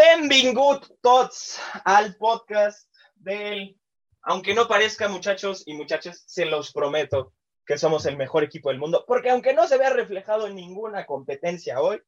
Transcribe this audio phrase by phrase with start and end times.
[0.00, 3.76] Benvingut tots al podcast del,
[4.22, 7.34] aunque no parezca muchachos y muchachas, se los prometo
[7.66, 11.04] que somos el mejor equipo del mundo, porque aunque no se vea reflejado en ninguna
[11.04, 12.00] competencia hoy,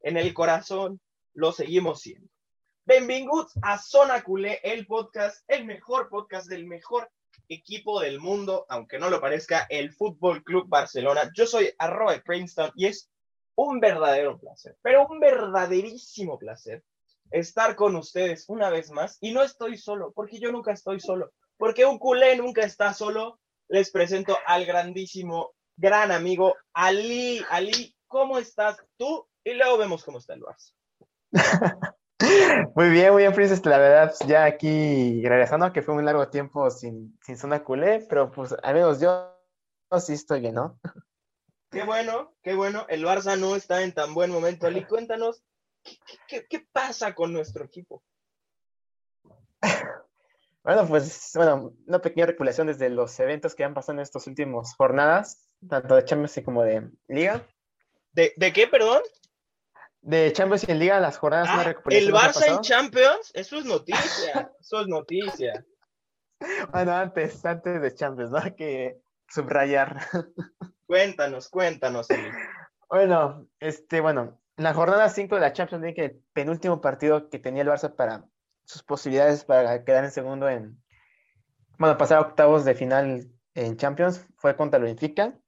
[0.00, 1.00] en el corazón
[1.34, 2.28] lo seguimos siendo.
[2.84, 7.08] Benvinguts a Zona Culé, el podcast, el mejor podcast del mejor
[7.48, 11.30] equipo del mundo, aunque no lo parezca, el Fútbol Club Barcelona.
[11.32, 13.08] Yo soy arroba Princeton y es
[13.54, 16.82] un verdadero placer, pero un verdaderísimo placer
[17.30, 19.18] estar con ustedes una vez más.
[19.20, 23.38] Y no estoy solo, porque yo nunca estoy solo, porque un culé nunca está solo.
[23.68, 27.44] Les presento al grandísimo, gran amigo Ali.
[27.50, 29.26] Ali, ¿cómo estás tú?
[29.44, 30.72] Y luego vemos cómo está el Barça.
[32.74, 33.64] Muy bien, muy bien, Princess.
[33.66, 38.30] La verdad, ya aquí regresando, que fue un largo tiempo sin, sin zona culé, pero
[38.30, 39.30] pues amigos, yo,
[39.90, 40.78] yo sí estoy bien, ¿no?
[41.70, 42.86] Qué bueno, qué bueno.
[42.88, 44.66] El Barça no está en tan buen momento.
[44.66, 45.42] Ali, cuéntanos,
[46.06, 48.02] ¿qué, qué, qué pasa con nuestro equipo?
[50.62, 54.74] Bueno, pues, bueno, una pequeña recuperación desde los eventos que han pasado en estas últimas
[54.74, 57.46] jornadas, tanto de Champions como de Liga.
[58.10, 59.00] ¿De, de qué, perdón?
[60.00, 62.08] De Champions y en Liga, las jornadas, Ah, recuperación.
[62.08, 62.60] el Barça en.
[62.62, 65.64] Champions, eso es noticia, eso es noticia.
[66.72, 68.38] Bueno, antes, antes de Champions, ¿no?
[68.38, 70.00] Hay que subrayar.
[70.84, 72.08] Cuéntanos, cuéntanos.
[72.88, 77.38] Bueno, este, bueno, en la jornada 5 de la Champions League, el penúltimo partido que
[77.38, 78.26] tenía el Barça para
[78.64, 80.82] sus posibilidades para quedar en segundo en,
[81.78, 85.38] bueno, pasar a octavos de final en Champions fue contra el Benfica.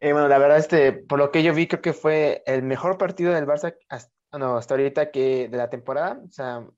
[0.00, 2.98] Eh, bueno, la verdad, este, por lo que yo vi, creo que fue el mejor
[2.98, 6.20] partido del Barça hasta, bueno, hasta ahorita que de la temporada.
[6.28, 6.74] O sea, o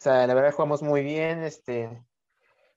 [0.00, 2.04] sea, la verdad jugamos muy bien, este,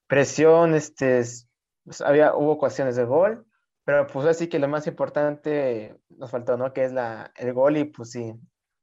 [0.07, 1.49] presión, este, es-
[1.83, 3.45] pues, había, hubo ocasiones de gol.
[3.83, 6.73] Pero pues así que lo más importante nos faltó, ¿no?
[6.73, 8.33] Que es la, el gol y pues sí,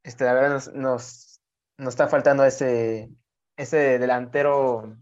[0.02, 1.40] este, la verdad nos, nos,
[1.76, 3.08] nos está faltando ese,
[3.56, 4.96] ese delantero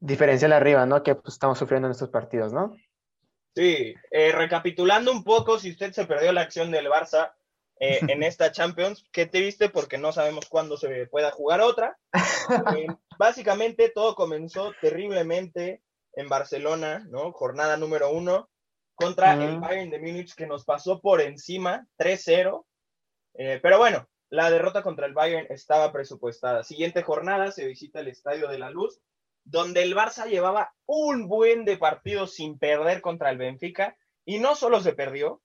[0.00, 1.02] diferencial arriba, ¿no?
[1.02, 2.74] Que pues estamos sufriendo en estos partidos, ¿no?
[3.54, 7.34] Sí, eh, recapitulando un poco, si usted se perdió la acción del Barça
[7.80, 11.98] eh, en esta Champions, qué triste porque no sabemos cuándo se pueda jugar otra.
[12.76, 12.86] Eh,
[13.18, 15.82] básicamente todo comenzó terriblemente
[16.14, 17.32] en Barcelona, ¿no?
[17.32, 18.48] Jornada número uno
[18.98, 19.60] contra el.
[19.60, 22.66] Bayern de Múnich que nos pasó por encima 3-0.
[23.34, 26.64] Eh, pero bueno, la derrota contra el Bayern estaba presupuestada.
[26.64, 29.00] Siguiente jornada se visita el Estadio de la Luz,
[29.44, 34.56] donde el Barça llevaba un buen de partidos sin perder contra el Benfica y no
[34.56, 35.40] solo se perdió,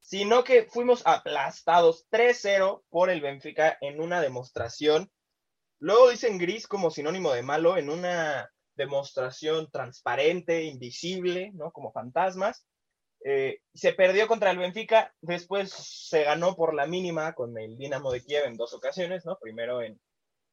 [0.00, 5.10] sino que fuimos aplastados 3-0 por el Benfica en una demostración.
[5.78, 11.72] Luego dicen gris como sinónimo de malo en una demostración transparente, invisible, ¿no?
[11.72, 12.66] Como fantasmas.
[13.24, 18.12] Eh, se perdió contra el Benfica, después se ganó por la mínima con el Dinamo
[18.12, 19.38] de Kiev en dos ocasiones, ¿no?
[19.40, 20.00] Primero en,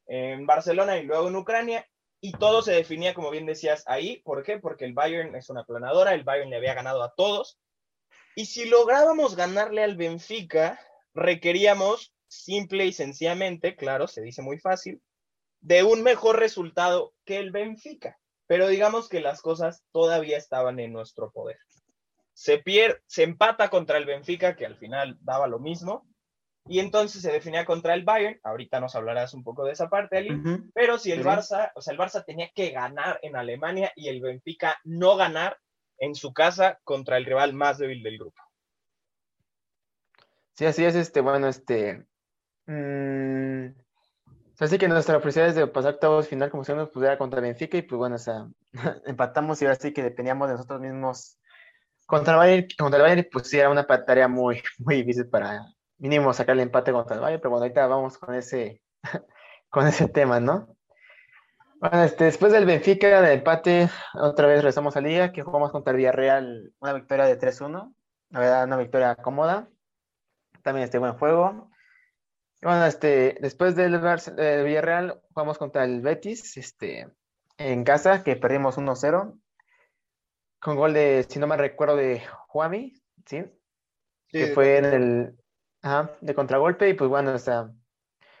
[0.06, 1.86] en Barcelona y luego en Ucrania,
[2.20, 4.22] y todo se definía, como bien decías, ahí.
[4.24, 4.58] ¿Por qué?
[4.58, 7.58] Porque el Bayern es una planadora, el Bayern le había ganado a todos,
[8.34, 10.80] y si lográbamos ganarle al Benfica,
[11.14, 15.00] requeríamos simple y sencillamente, claro, se dice muy fácil,
[15.64, 18.18] de un mejor resultado que el Benfica.
[18.46, 21.58] Pero digamos que las cosas todavía estaban en nuestro poder.
[22.34, 26.06] Se, pier se empata contra el Benfica, que al final daba lo mismo,
[26.66, 28.38] y entonces se definía contra el Bayern.
[28.42, 30.38] Ahorita nos hablarás un poco de esa parte, Ali.
[30.74, 31.24] Pero si el.
[31.24, 35.58] Barça, o sea, el Barça tenía que ganar en Alemania y el Benfica no ganar
[35.96, 38.42] en su casa contra el rival más débil del grupo.
[40.52, 42.06] Sí, así es, este, bueno, este,
[42.66, 43.83] mm,
[44.54, 47.18] o sea, sí que nuestra prioridad es de pasar octavos final como si nos pudiera
[47.18, 48.46] contra Benfica y pues bueno, o sea,
[49.04, 51.38] empatamos y ahora sí que dependíamos de nosotros mismos
[52.06, 55.66] contra el Bayern, contra el Bayern pues sí era una tarea muy, muy difícil para
[55.98, 58.82] mínimo sacar el empate contra el Bayern, pero bueno, ahorita vamos con ese,
[59.68, 60.76] con ese tema, ¿no?
[61.80, 65.90] Bueno, este, después del Benfica, del empate, otra vez regresamos a Liga, que jugamos contra
[65.90, 67.92] el Villarreal, una victoria de 3-1,
[68.30, 69.68] la verdad, una victoria cómoda
[70.64, 71.70] también este buen juego.
[72.64, 73.94] Bueno, este, después del
[74.38, 77.12] eh, Villarreal jugamos contra el Betis, este,
[77.58, 79.38] en casa, que perdimos 1-0,
[80.60, 82.94] con gol de, si no me recuerdo, de Juami,
[83.26, 83.44] ¿sí?
[84.30, 85.36] que fue en el,
[85.82, 87.70] ajá, de contragolpe, y pues bueno, o sea,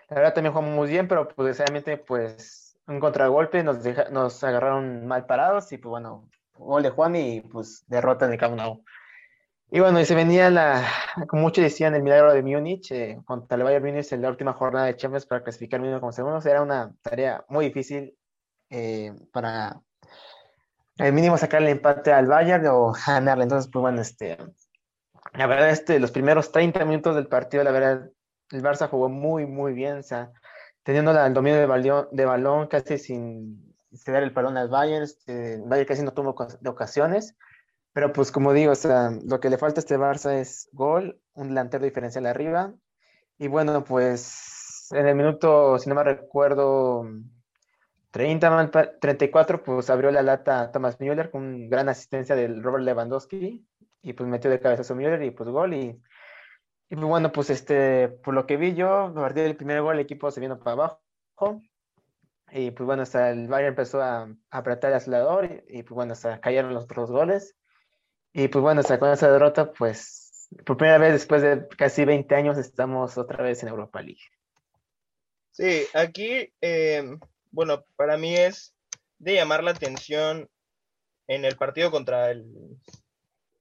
[0.08, 4.42] la verdad también jugamos muy bien, pero pues desgraciadamente, pues, un contragolpe nos, deja- nos
[4.42, 8.56] agarraron mal parados, y pues bueno, gol de Juami, y pues derrota en el Camp
[8.56, 8.84] Nou.
[9.74, 10.86] Y bueno, y se venía la,
[11.26, 14.52] como muchos decían, el milagro de Múnich eh, contra el Bayern Múnich en la última
[14.52, 16.46] jornada de Champions para clasificar mínimo como segundos.
[16.46, 18.16] Era una tarea muy difícil
[18.70, 19.80] eh, para
[20.98, 23.42] el mínimo sacar el empate al Bayern o ganarle.
[23.42, 24.38] Entonces, pues bueno, este,
[25.32, 28.08] la verdad, este, los primeros 30 minutos del partido, la verdad,
[28.52, 29.98] el Barça jugó muy, muy bien.
[29.98, 30.30] O sea,
[30.84, 35.02] teniendo el dominio de balón, de balón casi sin ceder el balón al Bayern.
[35.02, 37.34] Este, Bayern casi no tuvo ocasiones.
[37.94, 41.20] Pero pues como digo, o sea, lo que le falta a este Barça es gol,
[41.34, 42.74] un delantero diferencial arriba.
[43.38, 47.06] Y bueno, pues en el minuto, si no me recuerdo,
[48.10, 53.64] 30, 34, pues abrió la lata Thomas Müller con gran asistencia del Robert Lewandowski
[54.02, 56.02] y pues metió de cabeza a Müller y pues gol y,
[56.88, 59.94] y pues bueno, pues este, por lo que vi yo, a partir del primer gol
[59.94, 61.62] el equipo se vino para abajo
[62.50, 66.12] y pues bueno, hasta el Bayern empezó a, apretar el acelerador y, y, pues bueno,
[66.12, 67.56] hasta cayeron los otros goles
[68.34, 72.34] y pues bueno, hasta con esa derrota pues por primera vez después de casi 20
[72.34, 74.20] años estamos otra vez en Europa League.
[75.52, 77.16] Sí, aquí, eh,
[77.52, 78.74] bueno, para mí es
[79.18, 80.50] de llamar la atención
[81.28, 82.44] en el partido contra el,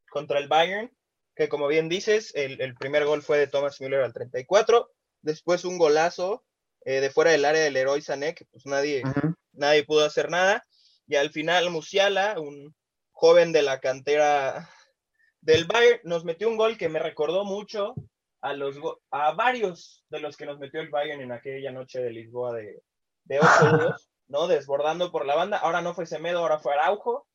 [0.09, 0.91] contra el Bayern,
[1.35, 4.89] que como bien dices, el, primer gol fue de Thomas Müller al 34,
[5.21, 6.43] después un golazo
[6.83, 9.03] eh, de fuera del área del Leroy Sané, que pues nadie,
[9.51, 10.65] nadie pudo hacer nada,
[11.07, 12.75] y al final Musiala, un
[13.13, 14.69] joven de la cantera
[15.41, 17.95] del Bayern, nos metió un gol que me recordó mucho
[18.41, 18.77] a, los,
[19.11, 22.83] a varios de los que nos metió el Bayern en aquella noche de Lisboa de,
[23.23, 23.47] de 8
[24.27, 24.47] ¿no?
[24.47, 25.57] Desbordando por la banda.
[25.57, 27.27] Ahora no fue Semedo, ahora fue Araujo,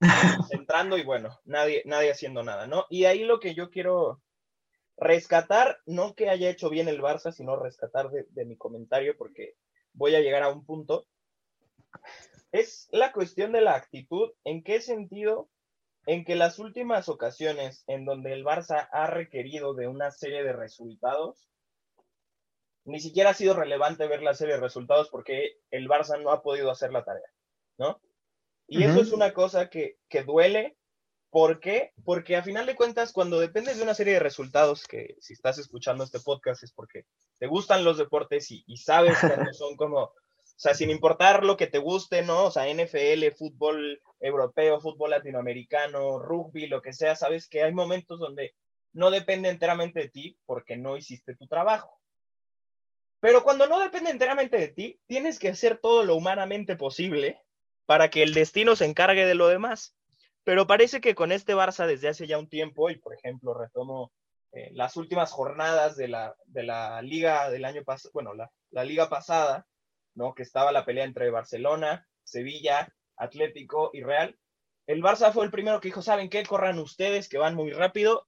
[0.50, 2.86] entrando y bueno, nadie, nadie haciendo nada, ¿no?
[2.88, 4.22] Y ahí lo que yo quiero
[4.96, 9.54] rescatar, no que haya hecho bien el Barça, sino rescatar de, de mi comentario, porque
[9.92, 11.06] voy a llegar a un punto,
[12.56, 14.32] es la cuestión de la actitud.
[14.44, 15.48] ¿En qué sentido?
[16.06, 20.52] En que las últimas ocasiones en donde el Barça ha requerido de una serie de
[20.52, 21.48] resultados,
[22.84, 26.42] ni siquiera ha sido relevante ver la serie de resultados porque el Barça no ha
[26.42, 27.28] podido hacer la tarea,
[27.78, 28.00] ¿no?
[28.68, 30.76] Y eso es una cosa que, que duele.
[31.30, 31.92] ¿Por qué?
[32.04, 35.58] Porque a final de cuentas, cuando dependes de una serie de resultados, que si estás
[35.58, 37.04] escuchando este podcast es porque
[37.38, 40.12] te gustan los deportes y, y sabes que no son como,
[40.56, 42.44] o sea, sin importar lo que te guste, ¿no?
[42.44, 48.18] O sea, NFL, fútbol europeo, fútbol latinoamericano, rugby, lo que sea, sabes que hay momentos
[48.18, 48.54] donde
[48.94, 52.00] no depende enteramente de ti porque no hiciste tu trabajo.
[53.20, 57.38] Pero cuando no depende enteramente de ti, tienes que hacer todo lo humanamente posible
[57.84, 59.94] para que el destino se encargue de lo demás.
[60.42, 64.10] Pero parece que con este Barça desde hace ya un tiempo, y por ejemplo retomo
[64.52, 68.84] eh, las últimas jornadas de la, de la liga del año pasado, bueno, la, la
[68.84, 69.66] liga pasada,
[70.16, 70.34] ¿no?
[70.34, 74.36] Que estaba la pelea entre Barcelona, Sevilla, Atlético y Real.
[74.86, 76.44] El Barça fue el primero que dijo, ¿saben qué?
[76.44, 78.26] Corran ustedes, que van muy rápido.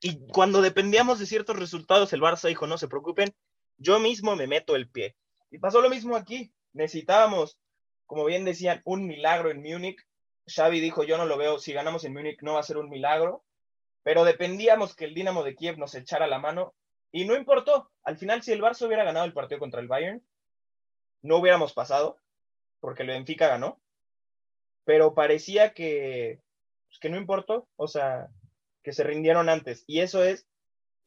[0.00, 3.34] Y cuando dependíamos de ciertos resultados, el Barça dijo, no se preocupen,
[3.76, 5.14] yo mismo me meto el pie.
[5.50, 6.52] Y pasó lo mismo aquí.
[6.72, 7.58] Necesitábamos,
[8.06, 10.00] como bien decían, un milagro en Múnich.
[10.46, 12.88] Xavi dijo, yo no lo veo, si ganamos en Múnich no va a ser un
[12.88, 13.44] milagro,
[14.02, 16.74] pero dependíamos que el Dinamo de Kiev nos echara la mano
[17.12, 17.90] y no importó.
[18.04, 20.22] Al final, si el Barça hubiera ganado el partido contra el Bayern,
[21.22, 22.18] no hubiéramos pasado,
[22.80, 23.78] porque el Benfica ganó,
[24.84, 26.40] pero parecía que,
[26.88, 28.28] pues, que no importó, o sea,
[28.82, 29.84] que se rindieron antes.
[29.86, 30.46] Y eso es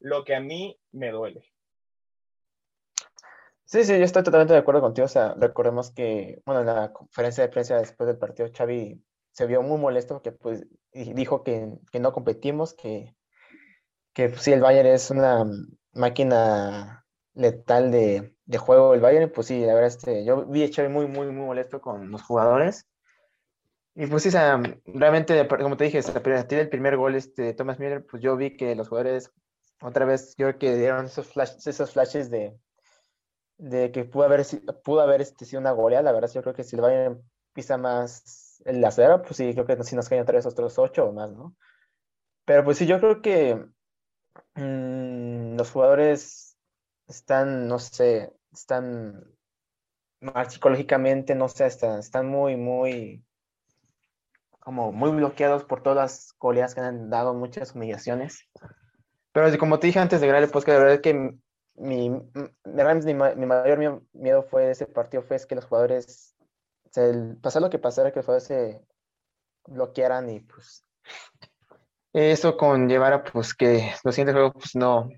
[0.00, 1.44] lo que a mí me duele.
[3.64, 5.06] Sí, sí, yo estoy totalmente de acuerdo contigo.
[5.06, 9.02] O sea, recordemos que, bueno, en la conferencia de prensa después del partido, Xavi
[9.32, 13.16] se vio muy molesto porque pues, dijo que, que no competimos, que,
[14.12, 15.44] que pues, sí, el Bayern es una
[15.92, 20.68] máquina letal de, de juego, el Bayern, pues sí, la verdad, este, yo vi a
[20.72, 22.86] Xavi muy, muy, muy molesto con los jugadores.
[23.94, 24.30] Y pues sí,
[24.86, 28.36] realmente, como te dije, a partir del primer gol este, de Thomas Müller, pues yo
[28.36, 29.32] vi que los jugadores,
[29.80, 32.58] otra vez, yo creo que dieron esos, flash, esos flashes de,
[33.56, 34.44] de que pudo haber,
[34.82, 36.02] pudo haber este, sido una goleada.
[36.02, 39.66] La verdad, yo creo que si el Bayern pisa más el acero, pues sí, creo
[39.66, 41.54] que si nos caen tres otros ocho o más, ¿no?
[42.44, 43.64] Pero pues sí, yo creo que
[44.56, 46.56] mmm, los jugadores
[47.06, 49.24] están, no sé, están
[50.20, 53.24] mal psicológicamente, no sé, están, están muy, muy,
[54.60, 58.48] como muy bloqueados por todas las goleadas que han dado, muchas humillaciones.
[59.32, 61.14] Pero como te dije antes de grabar el podcast, la verdad es que
[61.76, 62.14] mi, mi,
[62.64, 66.36] mi, mayor miedo fue ese partido fue es que los jugadores,
[66.94, 68.80] el, pasar lo que pasara, que los jugadores se
[69.66, 70.84] bloquearan y pues
[72.14, 75.08] eso conllevara pues que los siguientes juegos pues no,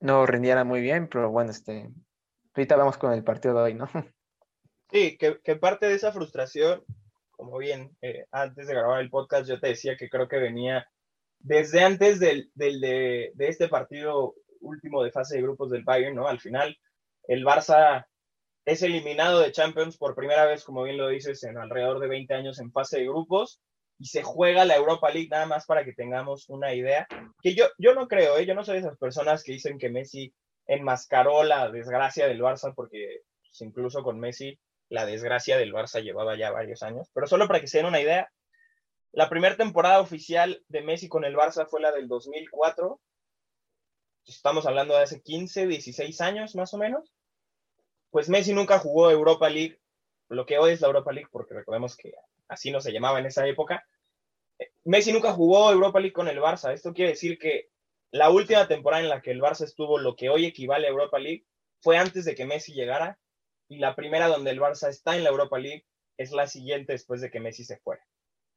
[0.00, 1.90] no rindieran muy bien, pero bueno, este,
[2.54, 3.88] ahorita vamos con el partido de hoy, ¿no?
[4.92, 6.82] Sí, que, parte de esa frustración,
[7.30, 10.84] como bien, eh, antes de grabar el podcast yo te decía que creo que venía
[11.38, 16.16] desde antes del, del de, de, este partido último de fase de grupos del Bayern,
[16.16, 16.26] ¿no?
[16.26, 16.76] Al final,
[17.28, 18.04] el Barça
[18.64, 22.34] es eliminado de Champions por primera vez, como bien lo dices, en alrededor de 20
[22.34, 23.60] años en fase de grupos
[23.98, 27.06] y se juega la Europa League nada más para que tengamos una idea.
[27.42, 28.46] Que yo, yo no creo, ¿eh?
[28.46, 30.32] yo no soy de esas personas que dicen que Messi
[30.70, 36.36] enmascaró la desgracia del Barça porque pues, incluso con Messi, la desgracia del Barça llevaba
[36.36, 37.10] ya varios años.
[37.12, 38.30] Pero solo para que se den una idea,
[39.10, 43.00] la primera temporada oficial de Messi con el Barça fue la del 2004.
[44.26, 47.12] Estamos hablando de hace 15, 16 años más o menos.
[48.10, 49.80] Pues Messi nunca jugó Europa League,
[50.28, 52.14] lo que hoy es la Europa League, porque recordemos que
[52.46, 53.84] así no se llamaba en esa época.
[54.84, 56.72] Messi nunca jugó Europa League con el Barça.
[56.72, 57.69] Esto quiere decir que
[58.12, 61.18] la última temporada en la que el Barça estuvo lo que hoy equivale a Europa
[61.18, 61.46] League
[61.80, 63.18] fue antes de que Messi llegara
[63.68, 65.86] y la primera donde el Barça está en la Europa League
[66.16, 68.04] es la siguiente después de que Messi se fuera.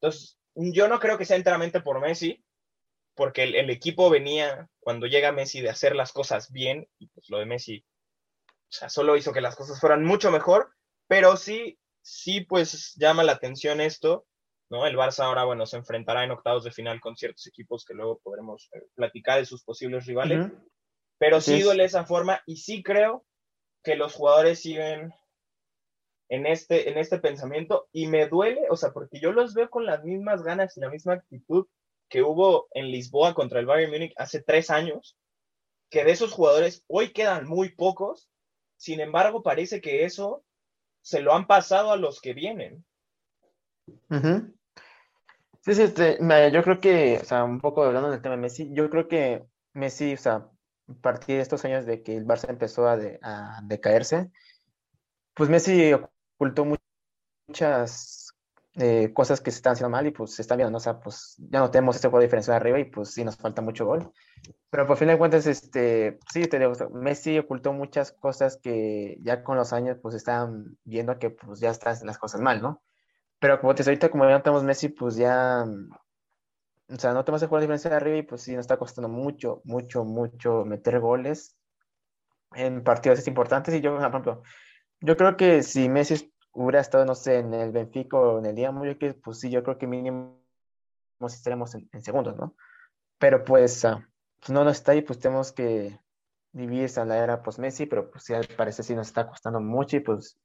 [0.02, 2.44] Entonces, yo no creo que sea enteramente por Messi,
[3.16, 7.40] porque el, equipo venía cuando llega Messi de hacer las cosas bien, y pues lo
[7.40, 7.86] de Messi,
[8.48, 10.74] o sea, solo hizo que las cosas fueran mucho mejor,
[11.08, 14.26] pero sí, sí, pues llama la atención esto,
[14.70, 14.86] ¿no?
[14.88, 18.20] El Barça ahora, bueno, se enfrentará en octavos de final con ciertos equipos que luego
[18.24, 20.52] podremos eh, platicar de sus posibles rivales,
[21.18, 23.26] pero sí duele esa forma y sí creo
[23.84, 25.14] que los jugadores siguen
[26.30, 29.86] en este, en este pensamiento y me duele, o sea, porque yo los veo con
[29.86, 31.68] las mismas ganas y la misma actitud
[32.10, 35.18] que hubo en Lisboa contra el Bayern Múnich hace tres años,
[35.90, 38.30] que de esos jugadores hoy quedan muy pocos,
[38.78, 40.44] sin embargo parece que eso
[41.02, 42.86] se lo han pasado a los que vienen.
[45.62, 46.18] Sí, sí, este,
[46.52, 49.46] yo creo que, o sea, un poco hablando del tema de Messi, yo creo que
[49.74, 53.62] Messi, o sea, a partir de estos años de que el Barça empezó a, a
[53.64, 54.30] decaerse,
[55.34, 56.66] pues Messi ocultó
[57.48, 58.34] muchas
[58.76, 60.78] eh, cosas que se están haciendo mal y pues se están viendo, ¿no?
[60.78, 63.24] O sea, pues ya no tenemos este juego de diferencia de arriba y pues sí
[63.24, 64.12] nos falta mucho gol.
[64.70, 69.44] Pero por fin de cuentas, este, sí, te digo, Messi ocultó muchas cosas que ya
[69.44, 72.84] con los años pues están viendo que pues ya están las cosas mal, ¿no?
[73.44, 77.26] Pero como te digo, ahorita como ya no tenemos Messi, pues ya, o sea, no
[77.26, 80.06] tenemos el juego de diferencia de arriba y pues sí nos está costando mucho, mucho,
[80.06, 81.58] mucho meter goles
[82.56, 84.44] en partidos importantes y yo, por ejemplo,
[85.02, 88.56] yo creo que si Messi hubiera estado, no sé, en el Benfica o en el
[88.56, 90.40] Dinamo, yo que, pues sí, yo creo que mínimo
[91.20, 92.56] estaremos en, segundos, ¿no?
[93.18, 94.00] Pero pues, uh,
[94.40, 96.00] pues, no, no está ahí, pues tenemos que
[96.54, 100.00] vivir esa la era post-Messi, pero pues sí, parece sí nos está costando mucho y
[100.00, 100.40] pues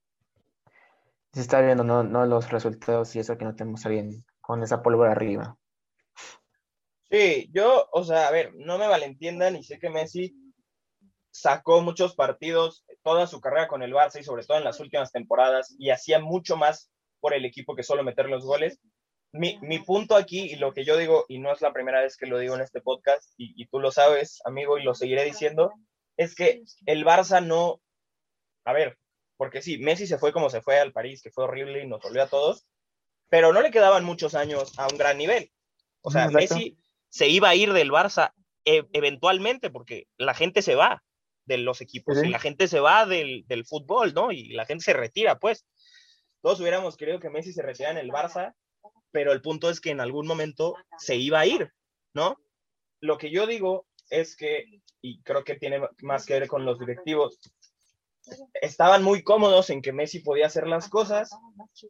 [1.38, 2.02] se está viendo, ¿no?
[2.02, 5.56] no los resultados y eso que no tenemos a alguien con esa pólvora arriba.
[7.08, 10.34] Sí, yo, o sea, a ver, no me malentiendan y sé que Messi
[11.30, 15.12] sacó muchos partidos toda su carrera con el Barça y sobre todo en las últimas
[15.12, 16.90] temporadas y hacía mucho más
[17.20, 18.80] por el equipo que solo meter los goles.
[19.30, 22.16] Mi, mi punto aquí y lo que yo digo, y no es la primera vez
[22.16, 25.22] que lo digo en este podcast, y, y tú lo sabes, amigo, y lo seguiré
[25.24, 25.72] diciendo,
[26.16, 27.80] es que el Barça no,
[28.64, 28.98] a ver,
[29.38, 32.02] porque sí, Messi se fue como se fue al París, que fue horrible y nos
[32.02, 32.66] volvió a todos,
[33.30, 35.50] pero no le quedaban muchos años a un gran nivel.
[36.02, 36.76] O sea, Messi
[37.08, 41.02] se iba a ir del Barça e, eventualmente porque la gente se va
[41.46, 42.22] de los equipos.
[42.22, 44.32] Y la gente se va del, del, fútbol, ¿no?
[44.32, 45.64] Y la gente se retira, pues.
[46.42, 48.54] Todos hubiéramos querido que Messi se retirara en el Barça,
[49.12, 51.72] pero el punto es que en algún momento se iba a ir,
[52.12, 52.38] ¿no?
[53.00, 56.78] Lo que yo digo es que, y creo que tiene más que ver con los
[56.78, 57.38] directivos,
[58.60, 61.30] estaban muy cómodos en que Messi podía hacer las cosas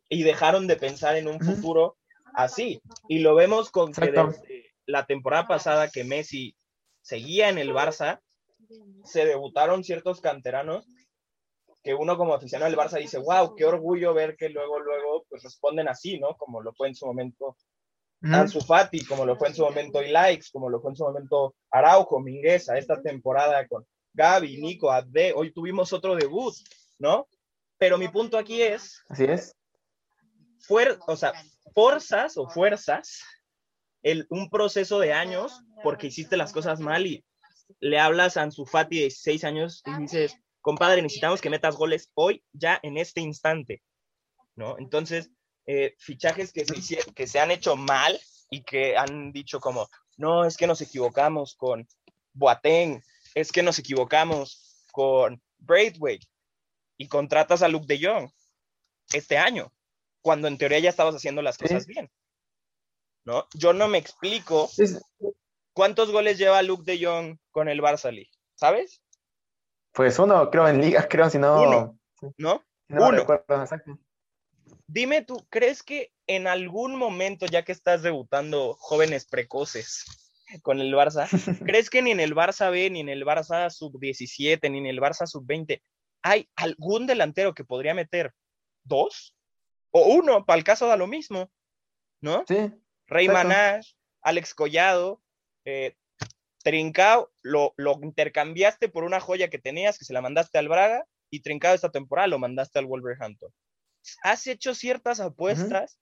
[0.08, 1.96] y dejaron de pensar en un futuro
[2.34, 2.80] así.
[3.08, 6.56] Y lo vemos con que desde la temporada pasada que Messi
[7.02, 8.20] seguía en el Barça,
[9.04, 10.86] se debutaron ciertos canteranos
[11.82, 15.42] que uno como aficionado del Barça dice, wow, qué orgullo ver que luego, luego, pues
[15.42, 16.36] responden así, ¿no?
[16.36, 17.56] Como lo fue en su momento
[18.22, 21.54] Ansu Fati, como lo fue en su momento Ilaix, como lo fue en su momento
[21.70, 23.86] Araujo, Mingueza, esta temporada con
[24.18, 26.52] Gaby, Nico, Abde, hoy tuvimos otro debut,
[26.98, 27.28] ¿no?
[27.78, 29.00] Pero mi punto aquí es...
[29.08, 29.54] Así es.
[31.06, 31.32] o sea,
[31.72, 33.22] fuerzas o fuerzas
[34.02, 37.24] el, un proceso de años porque hiciste las cosas mal y
[37.78, 42.10] le hablas a Ansu Fati de 16 años y dices, compadre, necesitamos que metas goles
[42.14, 43.84] hoy, ya en este instante,
[44.56, 44.76] ¿no?
[44.78, 45.30] Entonces,
[45.66, 48.18] eh, fichajes que se, que se han hecho mal
[48.50, 51.86] y que han dicho como, no, es que nos equivocamos con
[52.32, 53.00] Boateng,
[53.34, 56.26] es que nos equivocamos con Braithwaite
[56.96, 58.30] y contratas a Luke de Jong
[59.12, 59.72] este año,
[60.22, 62.10] cuando en teoría ya estabas haciendo las cosas bien.
[63.24, 63.46] ¿No?
[63.54, 64.70] Yo no me explico
[65.78, 68.32] ¿Cuántos goles lleva Luke de Jong con el Barça League?
[68.56, 69.00] ¿Sabes?
[69.92, 71.62] Pues uno, creo, en ligas, creo, si no.
[71.62, 72.00] Uno,
[72.36, 72.64] ¿no?
[72.88, 73.24] uno.
[74.88, 80.27] Dime tú, ¿crees que en algún momento, ya que estás debutando jóvenes precoces
[80.62, 81.28] con el Barça,
[81.66, 85.00] ¿crees que ni en el Barça B, ni en el Barça sub-17, ni en el
[85.00, 85.80] Barça sub-20
[86.22, 88.32] hay algún delantero que podría meter
[88.84, 89.34] dos?
[89.90, 91.50] O uno, para el caso da lo mismo,
[92.20, 92.44] ¿no?
[92.46, 92.72] Sí.
[93.06, 95.22] Rey Manash, Alex Collado,
[95.64, 95.96] eh,
[96.62, 101.04] Trincao lo, lo, intercambiaste por una joya que tenías, que se la mandaste al Braga,
[101.30, 103.50] y trincado esta temporada lo mandaste al Wolverhampton.
[104.22, 105.98] Has hecho ciertas apuestas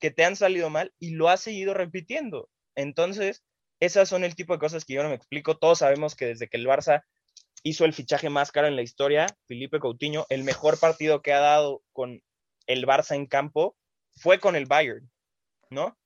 [0.00, 2.48] que te han salido mal y lo has seguido repitiendo.
[2.74, 3.44] Entonces,
[3.84, 5.56] esas son el tipo de cosas que yo no me explico.
[5.56, 7.04] Todos sabemos que desde que el Barça
[7.62, 11.40] hizo el fichaje más caro en la historia, Felipe Coutinho, el mejor partido que ha
[11.40, 12.22] dado con
[12.66, 13.76] el Barça en campo
[14.16, 15.10] fue con el Bayern,
[15.70, 15.98] ¿no?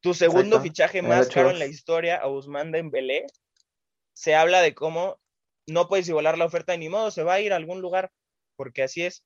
[0.00, 3.26] Tu segundo fichaje más caro en la historia, a Usman Dembélé,
[4.14, 5.20] se habla de cómo
[5.66, 8.12] no puedes igualar la oferta de ni modo, se va a ir a algún lugar,
[8.56, 9.24] porque así es,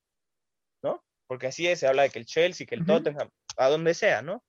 [0.83, 1.03] ¿no?
[1.27, 4.23] Porque así es, se habla de que el Chelsea, que el Tottenham, a donde sea,
[4.23, 4.45] ¿no?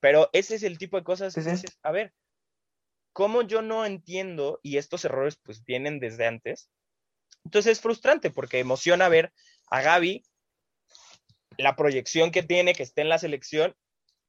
[0.00, 2.12] Pero ese es el tipo de cosas que dices, a ver,
[3.16, 4.60] ¿cómo yo no entiendo?
[4.62, 6.68] Y estos errores pues vienen desde antes.
[7.46, 9.32] Entonces es frustrante porque emociona ver
[9.70, 10.22] a Gaby,
[11.56, 13.74] la proyección que tiene, que esté en la selección,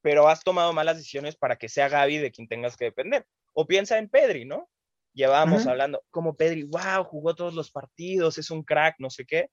[0.02, 3.26] pero has tomado malas decisiones para que sea Gaby de quien tengas que depender.
[3.52, 4.70] O piensa en Pedri, ¿no?
[5.12, 9.50] Llevábamos hablando, como Pedri, wow, jugó todos los partidos, es un crack, no sé qué.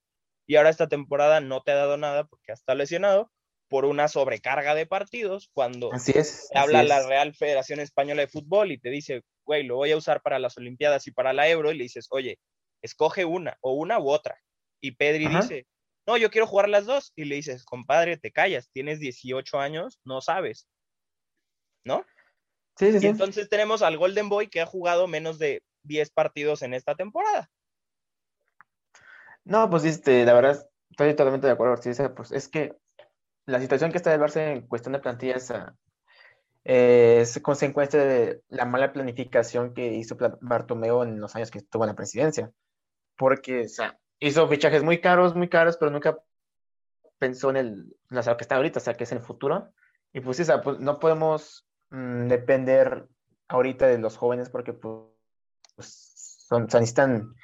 [0.46, 3.32] Y ahora esta temporada no te ha dado nada porque está lesionado
[3.68, 8.72] por una sobrecarga de partidos cuando así es, habla la Real Federación Española de Fútbol
[8.72, 11.70] y te dice, güey, lo voy a usar para las Olimpiadas y para la Euro,
[11.70, 12.38] y le dices, oye,
[12.82, 14.38] escoge una, o una u otra.
[14.80, 15.66] Y Pedri dice,
[16.06, 17.12] no, yo quiero jugar las dos.
[17.16, 20.68] Y le dices, compadre, te callas, tienes 18 años, no sabes.
[21.84, 22.04] ¿No?
[22.76, 26.62] Sí, sí, y entonces tenemos al Golden Boy que ha jugado menos de 10 partidos
[26.62, 27.50] en esta temporada.
[29.44, 31.80] No, pues este, la verdad, estoy totalmente de acuerdo.
[32.14, 32.76] pues es que
[33.46, 35.52] la situación que está el Barça en cuestión de plantillas
[36.64, 41.84] eh, es consecuencia de la mala planificación que hizo Bartomeo en los años que estuvo
[41.84, 42.50] en la presidencia.
[43.16, 43.66] Porque,
[44.18, 46.18] hizo fichajes muy caros, muy caros, pero nunca
[47.18, 49.72] pensó en el, la que está ahorita, o sea, que es el futuro.
[50.12, 53.08] Y pues, pues no podemos mm, depender
[53.48, 57.34] ahorita de los jóvenes porque pues, son, necesitan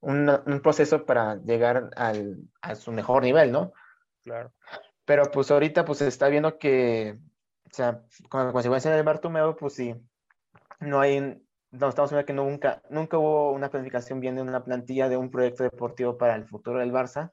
[0.00, 3.72] un, proceso para llegar al, a su mejor nivel, ¿no?
[4.24, 4.52] Claro.
[5.04, 7.18] Pero pues ahorita pues se está viendo que,
[7.66, 9.94] o sea, con consecuencia del Bartomeu, pues sí,
[10.80, 11.20] no hay,
[11.70, 15.30] no, estamos viendo que nunca, nunca hubo una planificación bien de una plantilla de un
[15.30, 17.32] proyecto deportivo para el futuro del Barça.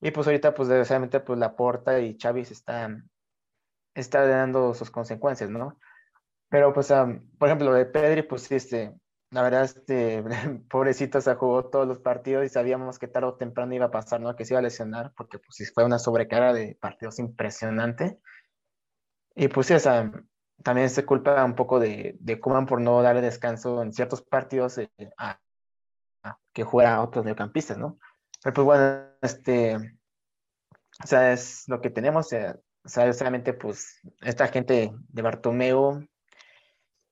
[0.00, 3.10] Y pues ahorita, pues desgraciadamente, pues la Porta y Xavi están,
[3.94, 5.78] está dando sus consecuencias, ¿no?
[6.48, 6.88] Pero pues,
[7.38, 8.94] por ejemplo, lo de Pedri, pues sí, este,
[9.30, 10.24] la verdad, este,
[10.70, 14.20] pobrecito se jugó todos los partidos y sabíamos que tarde o temprano iba a pasar,
[14.20, 14.34] ¿no?
[14.36, 18.18] Que se iba a lesionar, porque pues fue una sobrecarga de partidos impresionante.
[19.34, 20.10] Y pues sí, o sea,
[20.62, 24.78] también se culpa un poco de, de Kuman por no darle descanso en ciertos partidos
[24.78, 25.40] eh, a,
[26.52, 27.98] que juega a otros mediocampistas, ¿no?
[28.42, 34.48] Pero pues bueno, este, o sea, es lo que tenemos, o sea, solamente pues esta
[34.48, 36.06] gente de Bartomeu,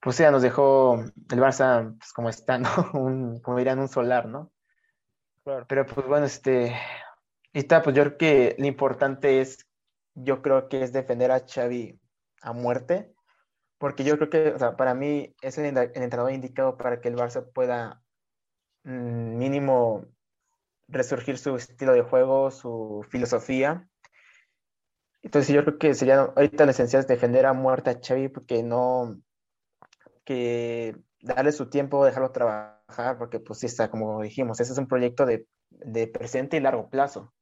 [0.09, 2.71] pues ya nos dejó el Barça pues como está, ¿no?
[2.95, 4.51] Un, como dirían, un solar, ¿no?
[5.45, 5.67] Claro.
[5.69, 6.75] Pero pues bueno, este,
[7.53, 9.69] está, pues yo creo que lo importante es,
[10.15, 12.01] yo creo que es defender a Xavi
[12.41, 13.13] a muerte,
[13.77, 17.17] porque yo creo que, o sea, para mí es el, entrenador indicado para que el
[17.17, 18.03] Barça pueda
[18.85, 20.07] mm, mínimo
[20.87, 23.87] resurgir su estilo de juego, su filosofía.
[25.21, 28.63] Entonces yo creo que sería ahorita lo esencial es defender a muerte a Xavi porque
[28.63, 29.21] no,
[30.29, 34.87] que darle su tiempo, dejarlo trabajar, porque pues sí está, como dijimos, ese es un
[34.87, 37.33] proyecto de, de presente y largo plazo.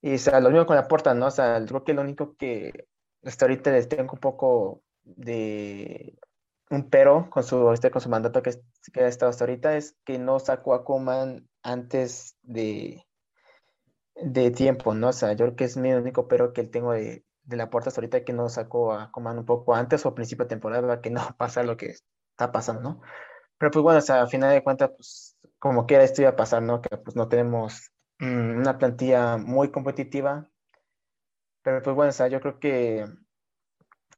[0.00, 1.26] Y o sea, lo mismo con la puerta, ¿no?
[1.26, 2.86] O sea, creo que lo único que
[3.24, 6.16] hasta ahorita les tengo un poco de
[6.70, 8.52] un pero con su, este, con su mandato que,
[8.92, 13.04] que ha estado hasta ahorita es que no sacó a Kuman antes de,
[14.14, 15.08] de tiempo, ¿no?
[15.08, 17.90] O sea, yo creo que es mi único pero que tengo de, de la puerta
[17.90, 21.20] ahorita que no sacó a Kuman un poco antes o principio de temporada, que no
[21.38, 21.86] pasa lo que
[22.30, 23.02] está pasando, ¿no?
[23.58, 26.36] Pero pues bueno, o sea, a final de cuentas, pues como quiera esto iba a
[26.36, 26.82] pasar, ¿no?
[26.82, 30.48] Que pues no tenemos mm, una plantilla muy competitiva,
[31.62, 33.06] pero pues bueno, o sea, yo creo que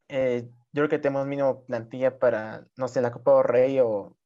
[0.09, 4.17] eh, yo creo que tenemos mínimo plantilla para, no sé, la Copa del Rey o,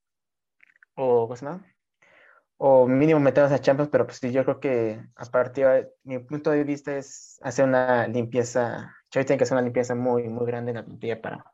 [0.96, 1.66] o, ¿cómo se llama?
[2.58, 6.20] O mínimo meternos a Champions, pero pues sí, yo creo que a partir de mi
[6.20, 10.46] punto de vista es hacer una limpieza, Xavi tiene que hacer una limpieza muy, muy
[10.46, 11.54] grande en la plantilla para,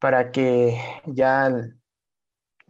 [0.00, 1.50] para que ya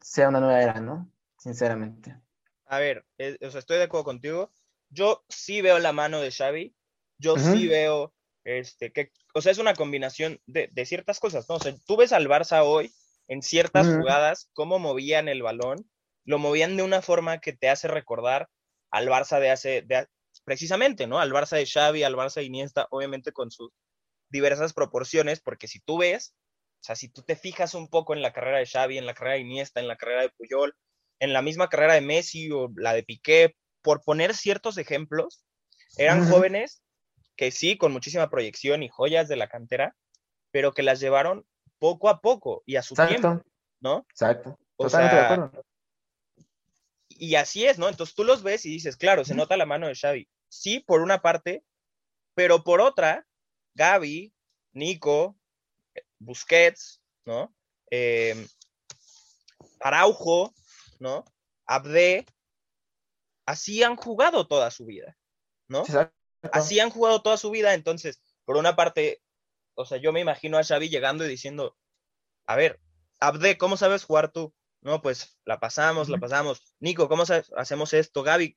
[0.03, 1.11] sea una nueva era, ¿no?
[1.39, 2.21] Sinceramente.
[2.67, 3.07] A ver,
[3.41, 4.53] o sea, estoy de acuerdo contigo.
[4.91, 6.75] Yo sí veo la mano de Xavi,
[7.19, 8.13] yo sí veo
[8.45, 11.57] este, que, o sea, es una combinación de, ciertas cosas, ¿no?
[11.57, 12.93] O sea, tú ves al Barça hoy
[13.29, 15.90] en ciertas jugadas, cómo movían el balón,
[16.25, 18.49] lo movían de una forma que te hace recordar
[18.91, 20.07] al Barça de hace, de,
[20.45, 21.19] precisamente, ¿no?
[21.19, 23.71] Al Barça de Xavi, al Barça de Iniesta, obviamente con sus
[24.31, 26.35] diversas proporciones, porque si tú ves,
[26.81, 29.15] o sea, si tú te fijas un poco en la carrera de Xavi, en la
[29.15, 30.75] carrera de Iniesta, en la carrera de Puyol,
[31.21, 35.45] en la misma carrera de Messi o la de Piqué, por poner ciertos ejemplos,
[35.97, 36.83] eran jóvenes
[37.37, 39.97] que sí, con muchísima proyección y joyas de la cantera,
[40.51, 41.47] pero que las llevaron
[41.79, 43.43] poco a poco y a su tiempo,
[43.81, 44.07] ¿no?
[44.11, 44.59] Exacto.
[44.77, 45.51] O sea,
[47.11, 47.89] y así es, ¿no?
[47.89, 50.29] Entonces tú los ves y dices, claro, se nota la mano de Xavi.
[50.49, 51.65] Sí, por una parte,
[52.35, 53.27] pero por otra,
[53.75, 54.33] Gaby,
[54.73, 55.37] Nico,
[56.19, 57.55] Busquets, ¿no?
[57.91, 58.47] Eh,
[59.81, 60.55] Araujo,
[60.99, 61.25] ¿no?
[61.67, 62.27] Abde,
[63.47, 65.17] así han jugado toda su vida,
[65.69, 65.85] ¿no?
[66.53, 69.23] Así han jugado toda su vida, entonces, por una parte,
[69.75, 71.77] o sea, yo me imagino a Xavi llegando y diciendo,
[72.47, 72.81] a ver,
[73.21, 74.55] Abde, ¿cómo sabes jugar tú?
[74.83, 76.75] No, pues la pasamos, la pasamos.
[76.81, 77.25] Nico, ¿cómo
[77.57, 78.23] hacemos esto?
[78.23, 78.57] Gaby,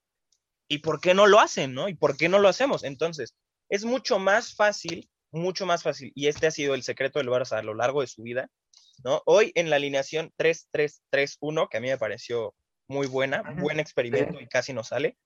[0.70, 1.90] ¿y por qué no lo hacen, no?
[1.90, 2.84] ¿Y por qué no lo hacemos?
[2.84, 3.36] Entonces,
[3.70, 7.58] es mucho más fácil, mucho más fácil, y este ha sido el secreto del Barça
[7.58, 8.50] a lo largo de su vida,
[9.04, 9.22] ¿no?
[9.26, 12.56] Hoy en la alineación 3-3-3-1, que a mí me pareció
[12.88, 15.18] muy buena, buen experimento y casi no sale,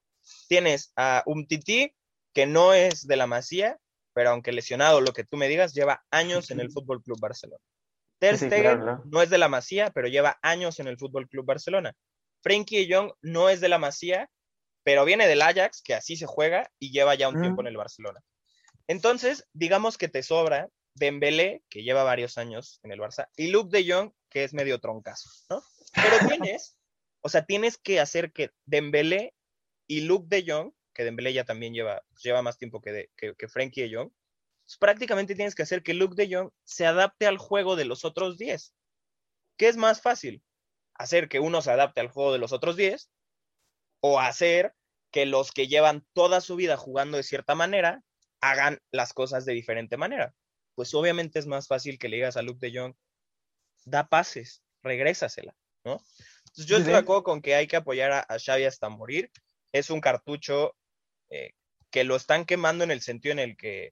[0.47, 1.93] tienes a un Titi
[2.33, 3.77] que no es de la Masía,
[4.13, 7.61] pero aunque lesionado, lo que tú me digas, lleva años en el Fútbol Club Barcelona.
[8.19, 11.93] Ter Stegen no es de la Masía, pero lleva años en el Fútbol Club Barcelona.
[12.41, 14.29] Frenkie de Jong no es de la Masía,
[14.83, 17.77] pero viene del Ajax, que así se juega y lleva ya un tiempo en el
[17.77, 18.21] Barcelona.
[18.87, 23.69] Entonces, digamos que te sobra Dembélé, que lleva varios años en el Barça, y Luke
[23.69, 25.61] de Jong, que es medio troncazo, ¿no?
[25.93, 26.77] Pero tienes,
[27.21, 29.35] o sea, tienes que hacer que Dembélé
[29.87, 33.35] y Luke de Jong, que Dembélé ya también lleva, lleva más tiempo que, de, que,
[33.35, 34.26] que Frenkie de Jong, pues,
[34.75, 38.37] prácticamente tienes que hacer que Luke de Jong se adapte al juego de los otros
[38.37, 38.73] 10.
[39.57, 40.43] ¿Qué es más fácil?
[40.95, 43.09] Hacer que uno se adapte al juego de los otros 10
[44.01, 44.73] o hacer
[45.11, 48.03] que los que llevan toda su vida jugando de cierta manera
[48.41, 50.35] hagan las cosas de diferente manera.
[50.75, 52.93] Pues obviamente es más fácil que le digas a Luke de Jong,
[53.85, 56.01] da pases, regrésasela, ¿no?
[56.47, 59.31] Entonces yo estoy de acuerdo con que hay que apoyar a, Xavi hasta morir.
[59.71, 60.75] Es un cartucho
[61.29, 61.51] eh,
[61.89, 63.91] que lo están quemando en el sentido en el que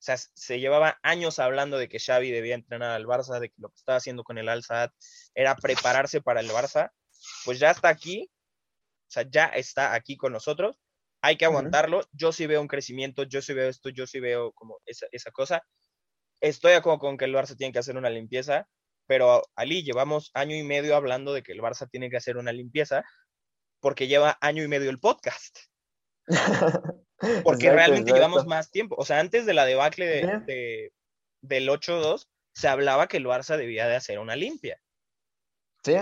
[0.00, 3.54] o sea, se llevaba años hablando de que Xavi debía entrenar al Barça, de que
[3.58, 4.92] lo que estaba haciendo con el Al Sadd
[5.34, 6.90] era prepararse para el Barça.
[7.44, 10.78] Pues ya está aquí, o sea, ya está aquí con nosotros.
[11.20, 12.00] Hay que aguantarlo.
[12.12, 15.30] Yo sí veo un crecimiento, yo sí veo esto, yo sí veo como esa, esa
[15.32, 15.62] cosa.
[16.40, 18.66] Estoy de acuerdo con que el Barça tiene que hacer una limpieza,
[19.06, 22.52] pero Ali, llevamos año y medio hablando de que el Barça tiene que hacer una
[22.52, 23.04] limpieza
[23.80, 25.58] porque lleva año y medio el podcast.
[27.44, 28.96] Porque realmente llevamos más tiempo.
[28.98, 30.92] O sea, antes de la debacle de,
[31.42, 34.80] del 8-2, se hablaba que el Barça debía de hacer una limpia.
[35.84, 35.94] Sí.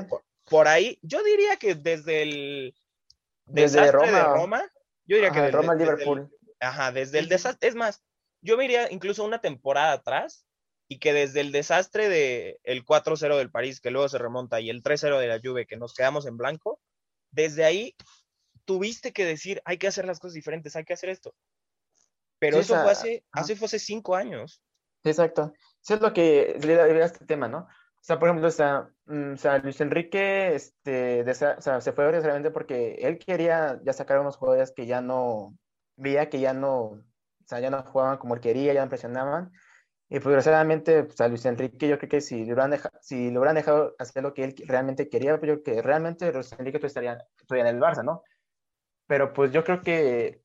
[0.45, 2.75] Por, ahí, yo diría que desde el
[3.45, 4.73] desde Roma, de Roma,
[5.07, 6.31] yo diría que desde, Roma Liverpool.
[6.61, 8.03] ajá, desde el desastre, es más,
[8.41, 10.47] yo me iría incluso una temporada atrás
[10.89, 14.71] y que desde el desastre de el 4-0 del París, que luego se remonta, y
[14.71, 16.81] el 3-0 de la Juve, que nos quedamos en blanco,
[17.31, 17.95] desde ahí
[18.69, 21.35] tuviste que decir, hay que hacer las cosas diferentes, hay que hacer esto.
[22.39, 24.63] Pero eso fue hace, hace, fue hace cinco años.
[25.05, 25.55] Exacto.
[25.83, 27.61] Eso es lo que le da a este tema, ¿no?
[27.61, 32.51] O sea, por ejemplo, o sea, mm, Luis Enrique este, o sea, se fue realmente
[32.51, 35.57] porque él quería ya sacar unos jugadores que ya no,
[35.97, 37.03] veía que ya no, o
[37.47, 39.51] sea, ya no jugaban como él quería, ya no presionaban.
[40.11, 43.31] Y pues, desgraciadamente, pues, a Luis Enrique, yo creo que si le hubieran dejado, si
[43.31, 46.53] le hubieran dejado hacer lo que él realmente quería, pues yo creo que realmente Luis
[46.53, 48.23] Enrique estaría, estaría en el Barça, ¿no?
[49.09, 50.43] Pero pues yo creo que,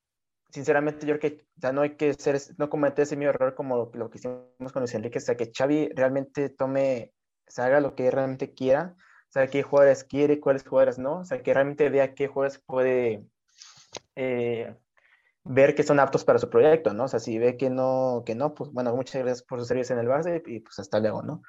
[0.50, 3.90] sinceramente, yo creo que ya no hay que ser, no cometer ese mismo error como
[3.94, 7.12] lo, que hicimos con Luis Enrique, o sea, que Xavi realmente tome,
[7.46, 11.24] se haga lo que realmente quiera, o sea, qué jugadores quiere, cuáles jugadores no, o
[11.24, 13.26] sea, que realmente vea qué jugadores puede
[14.16, 14.74] eh,
[15.44, 17.04] ver que son aptos para su proyecto, ¿no?
[17.04, 19.94] O sea, si ve que no, que no, pues bueno, muchas gracias por su servicio
[19.94, 21.42] en el Barça y pues hasta luego, ¿no?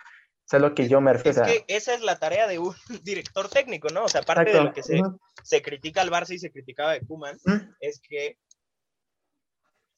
[0.52, 1.44] Es lo que yo me refiero.
[1.44, 4.06] Es que esa es la tarea de un director técnico, ¿no?
[4.06, 5.02] O sea, aparte de lo que se,
[5.44, 7.40] se, critica al Barça y se criticaba de Kuman,
[7.80, 8.38] es que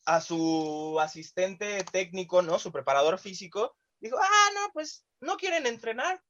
[0.06, 2.60] a su asistente técnico, ¿no?
[2.60, 6.24] Su preparador físico, dijo, ah, no, pues no quieren entrenar,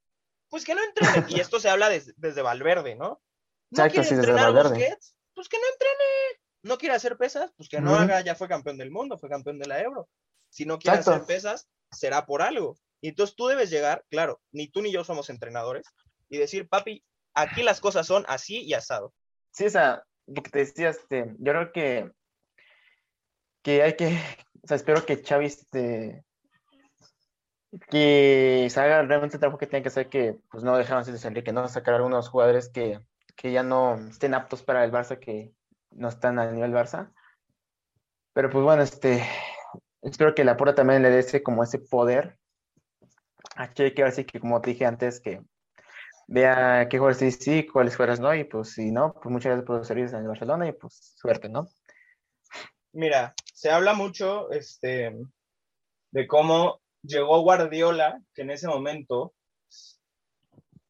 [0.49, 1.25] pues que no entrenen.
[1.29, 3.21] y esto se habla desde Valverde, ¿no?
[3.69, 6.41] No Exacto, quiere entrenar Busquets, pues que no entrene.
[6.63, 9.59] No quiere hacer pesas, pues que no haga, ya fue campeón del mundo, fue campeón
[9.59, 10.09] de la Euro.
[10.49, 12.77] Si no quiere hacer pesas, será por algo.
[13.01, 15.87] Y entonces tú debes llegar, claro, ni tú ni yo somos entrenadores,
[16.29, 19.13] y decir, papi, aquí las cosas son así y asado.
[19.51, 22.11] Sí, o sea, lo que te decía, este, yo creo que,
[23.61, 24.19] que hay que,
[24.63, 26.23] o sea, espero que Xavi, este,
[27.89, 31.27] que se haga realmente el trabajo que tiene que hacer, que pues no dejaron de
[31.27, 32.99] Enrique, no sacar algunos jugadores que,
[33.35, 35.53] que ya no estén aptos para el Barça, que
[35.91, 37.11] no están a nivel Barça.
[38.33, 39.23] Pero pues bueno, este,
[40.01, 42.36] espero que la pura también le dé ese como ese poder
[43.57, 45.41] Aquí hay que ver si que como te dije antes, que
[46.27, 49.65] vea qué jugadores sí, sí, cuáles jugadores no, y pues si no, pues muchas gracias
[49.65, 51.67] por servicios en el Barcelona y pues suerte, ¿no?
[52.93, 55.17] Mira, se habla mucho este,
[56.11, 59.33] de cómo llegó Guardiola, que en ese momento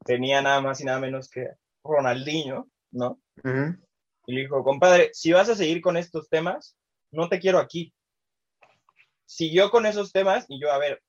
[0.03, 1.47] tenía nada más y nada menos que
[1.83, 3.19] Ronaldinho, ¿no?
[4.25, 6.75] Y le dijo, compadre, si vas a seguir con estos temas,
[7.11, 7.93] no te quiero aquí.
[9.25, 11.01] Siguió con esos temas y yo, a ver,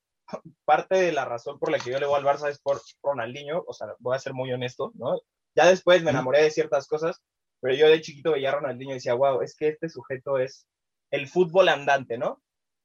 [0.64, 3.64] parte de la razón por la que yo le voy al Barça es por Ronaldinho,
[3.66, 5.20] o sea, voy a ser muy honesto, ¿no?
[5.54, 7.22] Ya después me enamoré de ciertas cosas,
[7.60, 10.66] pero yo de chiquito veía a Ronaldinho y decía, wow, es que este sujeto es
[11.10, 12.42] el fútbol andante, ¿no?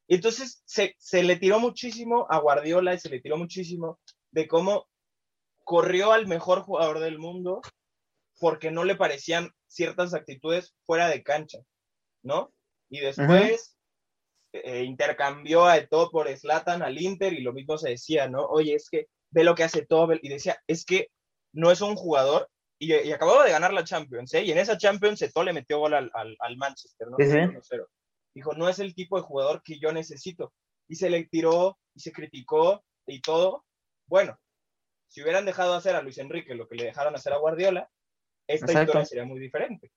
[0.08, 4.00] Y entonces se, se le tiró muchísimo a Guardiola y se le tiró muchísimo
[4.32, 4.88] de cómo
[5.64, 7.62] corrió al mejor jugador del mundo
[8.40, 11.60] porque no le parecían ciertas actitudes fuera de cancha,
[12.22, 12.52] ¿no?
[12.90, 13.73] Y después
[14.54, 18.46] eh, intercambió a todo por Slatan al Inter y lo mismo se decía, ¿no?
[18.46, 21.10] Oye, es que ve lo que hace todo y decía, es que
[21.54, 24.44] no es un jugador y, y acababa de ganar la Champions, ¿eh?
[24.44, 27.18] Y en esa Champions todo le metió gol al, al, Manchester, ¿no?
[28.36, 30.54] Dijo, no es el tipo de jugador que yo necesito.
[30.88, 33.66] Y se le tiró y se criticó y todo.
[34.08, 34.38] Bueno,
[35.08, 37.90] si hubieran dejado hacer a Luis Enrique lo que le dejaron hacer a Guardiola,
[38.48, 39.92] esta historia sería muy diferente.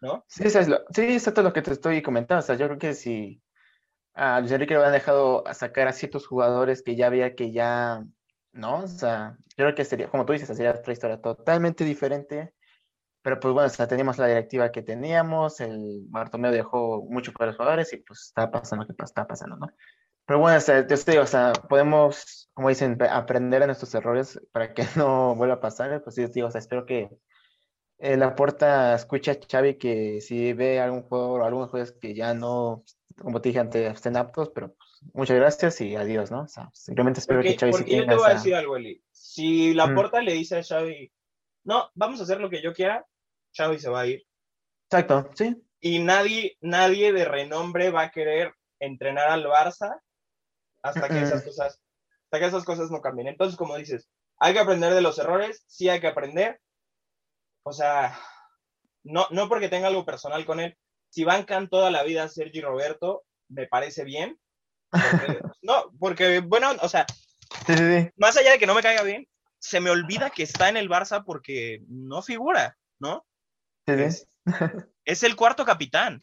[0.00, 0.24] ¿No?
[0.28, 2.40] Sí, eso es lo, sí, eso es lo que te estoy comentando.
[2.40, 3.42] O sea, yo creo que si
[4.14, 8.04] a Luis Enrique le han dejado sacar a ciertos jugadores que ya había que ya,
[8.52, 8.80] ¿no?
[8.80, 12.54] O sea, yo creo que sería, como tú dices, sería otra historia totalmente diferente.
[13.22, 17.48] Pero pues bueno, o sea, teníamos la directiva que teníamos, el Bartomeu dejó mucho para
[17.48, 19.68] los jugadores y pues está pasando lo que está pasando, ¿no?
[20.26, 24.40] Pero bueno, o sea, te digo, o sea, podemos, como dicen, aprender de nuestros errores
[24.52, 26.02] para que no vuelva a pasar.
[26.02, 27.10] Pues sí, digo, o sea, espero que
[27.98, 32.14] eh, la puerta escucha a Xavi que si ve algún jugador o algunos jugadores que
[32.14, 32.84] ya no
[33.22, 36.42] como te dije antes, estén aptos, pero pues, muchas gracias y adiós, ¿no?
[36.42, 39.02] O sea, simplemente espero que Xavi porque yo te voy a decir algo, Eli.
[39.10, 41.12] Si la puerta le dice a Xavi,
[41.64, 43.06] no, vamos a hacer lo que yo quiera,
[43.56, 44.22] Xavi se va a ir.
[44.90, 45.56] Exacto, sí.
[45.80, 50.00] Y nadie, nadie de renombre va a querer entrenar al Barça
[50.82, 51.80] hasta que esas cosas,
[52.24, 53.28] hasta que esas cosas no cambien.
[53.28, 56.60] Entonces, como dices, hay que aprender de los errores, sí hay que aprender.
[57.62, 58.18] O sea,
[59.04, 60.76] no, no porque tenga algo personal con él,
[61.10, 64.38] si bancan toda la vida a Sergi Roberto, me parece bien.
[65.62, 67.06] no, porque, bueno, o sea,
[68.16, 70.88] más allá de que no me caiga bien, se me olvida que está en el
[70.88, 73.26] Barça porque no figura, ¿no?
[73.86, 74.26] Es,
[75.04, 76.22] es, el cuarto capitán.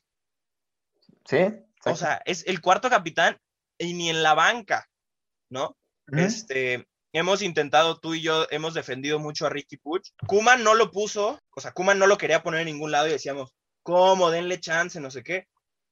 [1.25, 1.53] Sí.
[1.85, 3.37] O sea, es el cuarto capitán
[3.77, 4.89] y ni en la banca,
[5.49, 5.77] ¿no?
[6.07, 10.09] Este, hemos intentado, tú y yo hemos defendido mucho a Ricky Puch.
[10.25, 13.11] Kuman no lo puso, o sea, Kuman no lo quería poner en ningún lado y
[13.11, 13.53] decíamos,
[13.87, 14.29] ¿cómo?
[14.31, 15.47] Denle chance, no sé qué.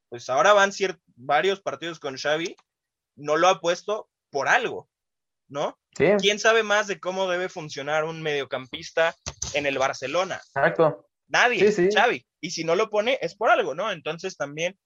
[0.09, 0.71] Pues ahora van
[1.15, 2.57] varios partidos con Xavi,
[3.15, 4.89] no lo ha puesto por algo,
[5.47, 5.79] ¿no?
[5.93, 9.15] ¿Quién sabe más de cómo debe funcionar un mediocampista
[9.53, 10.41] en el Barcelona?
[10.47, 11.07] Exacto.
[11.27, 12.27] Nadie, Xavi.
[12.41, 13.89] Y si no lo pone, es por algo, ¿no?
[13.89, 14.77] Entonces también,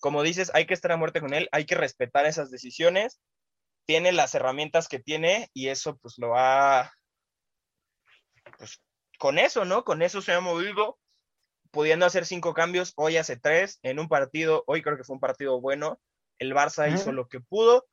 [0.00, 3.20] como dices, hay que estar a muerte con él, hay que respetar esas decisiones.
[3.84, 6.90] Tiene las herramientas que tiene y eso pues lo ha...
[8.56, 8.80] Pues
[9.18, 9.84] con eso, ¿no?
[9.84, 10.98] Con eso se ha movido
[11.70, 15.20] pudiendo hacer cinco cambios, hoy hace tres, en un partido, hoy creo que fue un
[15.20, 16.00] partido bueno,
[16.38, 17.86] el Barça hizo lo que pudo,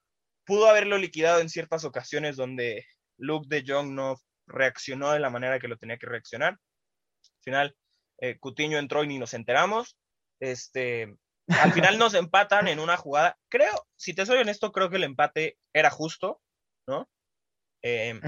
[0.46, 2.86] pudo haberlo liquidado en ciertas ocasiones donde
[3.18, 4.16] Luke de Jong no
[4.48, 6.54] reaccionó de la manera que lo tenía que reaccionar.
[6.54, 7.76] Al final,
[8.20, 9.98] eh, Cutiño entró y ni nos enteramos.
[10.42, 11.16] Este,
[11.48, 13.38] al final nos empatan en una jugada.
[13.50, 16.42] Creo, si te soy honesto, creo que el empate era justo,
[16.88, 17.10] ¿no?
[17.82, 18.22] Em,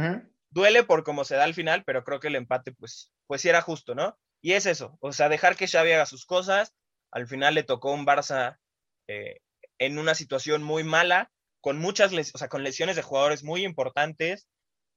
[0.50, 3.50] duele por cómo se da al final, pero creo que el empate, pues, pues sí
[3.50, 4.18] era justo, ¿no?
[4.46, 6.76] Y es eso, o sea, dejar que Xavi haga sus cosas.
[7.10, 8.60] Al final le tocó un Barça
[9.08, 9.40] eh,
[9.80, 11.32] en una situación muy mala,
[11.62, 14.48] con muchas o sea, con lesiones de jugadores muy importantes.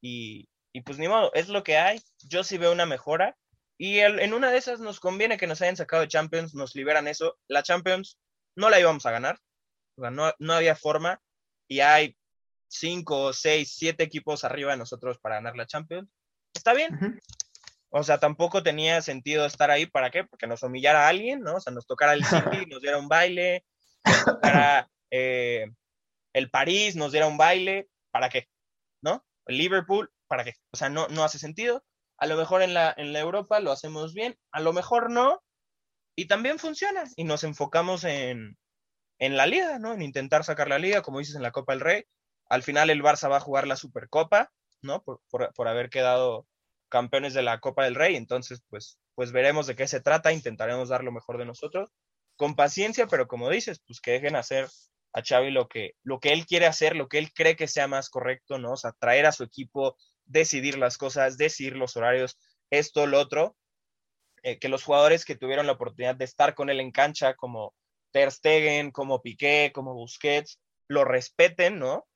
[0.02, 0.50] Y,
[0.84, 1.98] pues ni modo, es lo que hay.
[2.24, 3.38] Yo sí veo una mejora.
[3.78, 7.08] Y en una de esas nos conviene que nos hayan sacado de Champions, nos liberan
[7.08, 7.38] eso.
[7.48, 8.18] La Champions
[8.54, 9.38] no la íbamos a ganar.
[9.96, 11.22] No, no había forma.
[11.66, 12.18] Y hay
[12.66, 16.10] cinco, seis, siete equipos arriba de nosotros para ganar la Champions.
[16.52, 17.18] Está bien.
[17.90, 20.24] O sea, tampoco tenía sentido estar ahí, ¿para qué?
[20.24, 21.54] Porque nos humillara a alguien, ¿no?
[21.56, 23.64] O sea, nos tocara el City, nos diera un baile,
[24.04, 25.66] nos tocara eh,
[26.34, 28.48] el París, nos diera un baile, ¿para qué?
[29.02, 29.24] ¿No?
[29.46, 30.54] El Liverpool, ¿para qué?
[30.72, 31.82] O sea, no, no hace sentido.
[32.18, 35.42] A lo mejor en la, en la Europa lo hacemos bien, a lo mejor no,
[36.14, 37.04] y también funciona.
[37.16, 38.58] Y nos enfocamos en,
[39.18, 39.94] en la liga, ¿no?
[39.94, 42.04] En intentar sacar la liga, como dices en la Copa del Rey.
[42.50, 44.50] Al final el Barça va a jugar la Supercopa,
[44.82, 45.02] ¿no?
[45.02, 46.46] Por, por, por haber quedado
[46.88, 50.88] campeones de la Copa del Rey, entonces pues, pues veremos de qué se trata, intentaremos
[50.88, 51.90] dar lo mejor de nosotros,
[52.36, 54.68] con paciencia, pero como dices, pues que dejen hacer
[55.12, 57.88] a Xavi lo que, lo que él quiere hacer, lo que él cree que sea
[57.88, 58.72] más correcto, ¿no?
[58.72, 62.38] O sea, traer a su equipo decidir las cosas, decidir los horarios,
[62.70, 63.56] esto, lo otro,
[64.42, 67.74] eh, que los jugadores que tuvieron la oportunidad de estar con él en cancha, como
[68.12, 72.06] Ter Stegen, como Piqué, como Busquets, lo respeten, ¿no?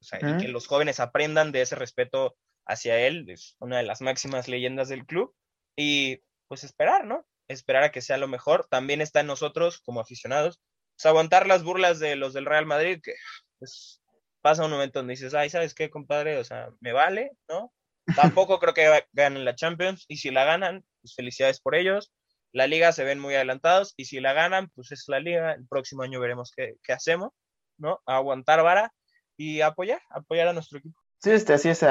[0.00, 3.82] O sea, y que los jóvenes aprendan de ese respeto hacia él, es una de
[3.84, 5.34] las máximas leyendas del club,
[5.76, 7.26] y pues esperar, ¿no?
[7.48, 8.66] Esperar a que sea lo mejor.
[8.68, 10.60] También está en nosotros como aficionados,
[10.96, 13.14] pues, aguantar las burlas de los del Real Madrid, que
[13.58, 14.02] pues
[14.42, 16.38] pasa un momento donde dices, ay, ¿sabes qué, compadre?
[16.38, 17.72] O sea, me vale, ¿no?
[18.16, 22.12] Tampoco creo que ganen la Champions, y si la ganan, pues felicidades por ellos.
[22.52, 25.52] La liga se ven muy adelantados, y si la ganan, pues es la liga.
[25.52, 27.30] El próximo año veremos qué, qué hacemos,
[27.78, 28.00] ¿no?
[28.06, 28.92] Aguantar vara
[29.36, 30.98] y apoyar, apoyar a nuestro equipo.
[31.18, 31.84] Sí, este, así es.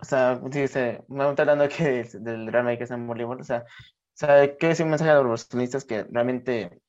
[0.00, 3.44] O sea, dice, me está hablando aquí del Real Madrid que es en Bolívar, o
[3.44, 3.66] sea, o
[4.14, 6.80] sea, ¿qué decir un mensaje a los barcelonistas que realmente,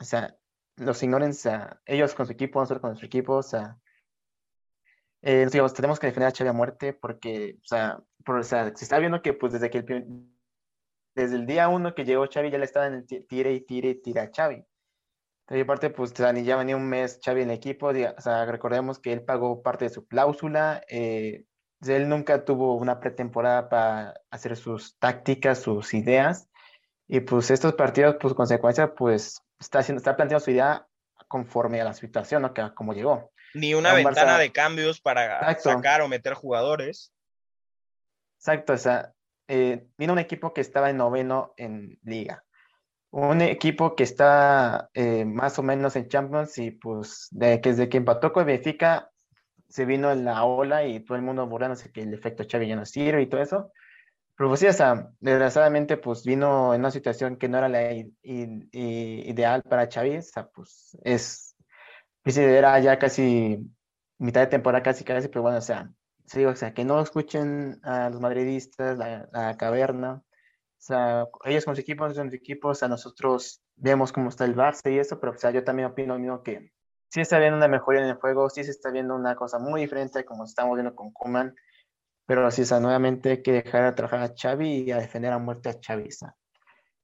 [0.00, 0.36] o sea,
[0.76, 3.78] los ignoren, o sea, ellos con su equipo, nosotros con nuestro equipo, o sea,
[5.22, 8.74] eh, digamos, tenemos que defender a Xavi a muerte porque, o sea, por, o sea,
[8.74, 10.32] se está viendo que pues desde que el,
[11.14, 13.90] desde el día uno que llegó Xavi ya le estaba en el tire y tire
[13.90, 14.64] y tira a Xavi.
[15.50, 19.12] Y aparte, pues ya venía un mes Xavi en el equipo, o sea, recordemos que
[19.12, 21.44] él pagó parte de su cláusula, eh,
[21.86, 26.48] él nunca tuvo una pretemporada para hacer sus tácticas, sus ideas.
[27.08, 30.86] Y pues estos partidos, pues consecuencia, pues está, haciendo, está planteando su idea
[31.28, 32.54] conforme a la situación, ¿no?
[32.54, 33.32] Que, como llegó.
[33.54, 37.12] Ni una ventana de cambios para sacar o meter jugadores.
[38.38, 39.12] Exacto, o sea,
[39.48, 42.44] eh, vino un equipo que estaba en noveno en liga.
[43.10, 47.98] Un equipo que está eh, más o menos en Champions y pues de, desde que
[47.98, 49.11] empató con Benfica
[49.72, 52.84] se vino la ola y todo el mundo burlándose que el efecto Xavi ya no
[52.84, 53.72] sirve y todo eso.
[54.36, 57.92] Pero pues sí, o sea, desgraciadamente pues vino en una situación que no era la
[58.22, 61.56] ideal para Xavi, o sea, pues es,
[62.22, 63.58] pues era ya casi
[64.18, 65.90] mitad de temporada, casi casi, pero bueno, o sea,
[66.26, 71.64] sí, o sea, que no escuchen a los madridistas, la, la caverna, o sea, ellos
[71.64, 75.18] con sus equipos, con sus equipos, a nosotros vemos cómo está el Barça y eso,
[75.20, 76.72] pero o sea, yo también opino lo mismo que
[77.12, 79.82] sí está viendo una mejoría en el juego, sí se está viendo una cosa muy
[79.82, 81.54] diferente como estamos viendo con Kuman,
[82.26, 85.38] pero así, o nuevamente hay que dejar de trabajar a Xavi y a defender a
[85.38, 86.08] muerte a Xavi.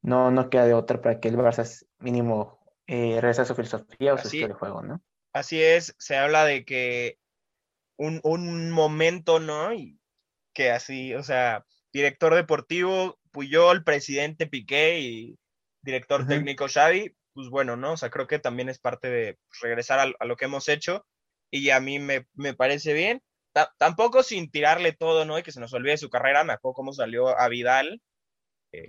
[0.00, 4.14] no, no queda de otra para que el Barça mínimo eh, regrese a su filosofía
[4.14, 5.02] o su estilo de juego, ¿no?
[5.34, 7.18] Así es, se habla de que
[7.98, 9.74] un, un momento, ¿no?
[9.74, 9.98] Y
[10.54, 15.38] que así, o sea, director deportivo Puyol, presidente Piqué y
[15.82, 17.92] director técnico Xavi, pues bueno, ¿no?
[17.92, 21.06] O sea, creo que también es parte de pues, regresar a, lo que hemos hecho
[21.52, 23.22] y a mí me, parece bien.
[23.78, 25.38] tampoco sin tirarle todo, ¿no?
[25.38, 28.02] Y que se nos olvide su carrera, me acuerdo cómo salió a Vidal
[28.72, 28.88] eh,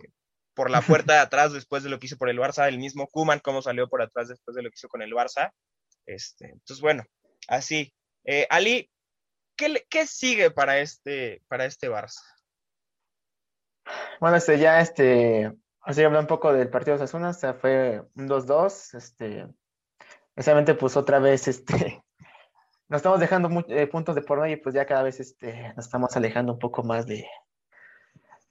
[0.55, 3.05] por la puerta de atrás después de lo que hizo por el Barça, el mismo
[3.05, 5.51] Kuman cómo salió por atrás después de lo que hizo con el Barça.
[6.07, 7.03] Este, entonces, bueno,
[7.49, 7.93] así.
[8.25, 8.89] Eh, Ali,
[9.55, 12.23] ¿qué, ¿qué, sigue para este, para este Barça?
[14.19, 18.03] Bueno, este ya este Así hablar un poco del partido de Osasuna, o sea, fue
[18.15, 19.47] un 2-2, este,
[20.33, 22.03] precisamente pues otra vez, este,
[22.89, 25.85] nos estamos dejando eh, puntos de por medio y pues ya cada vez, este, nos
[25.85, 27.25] estamos alejando un poco más de,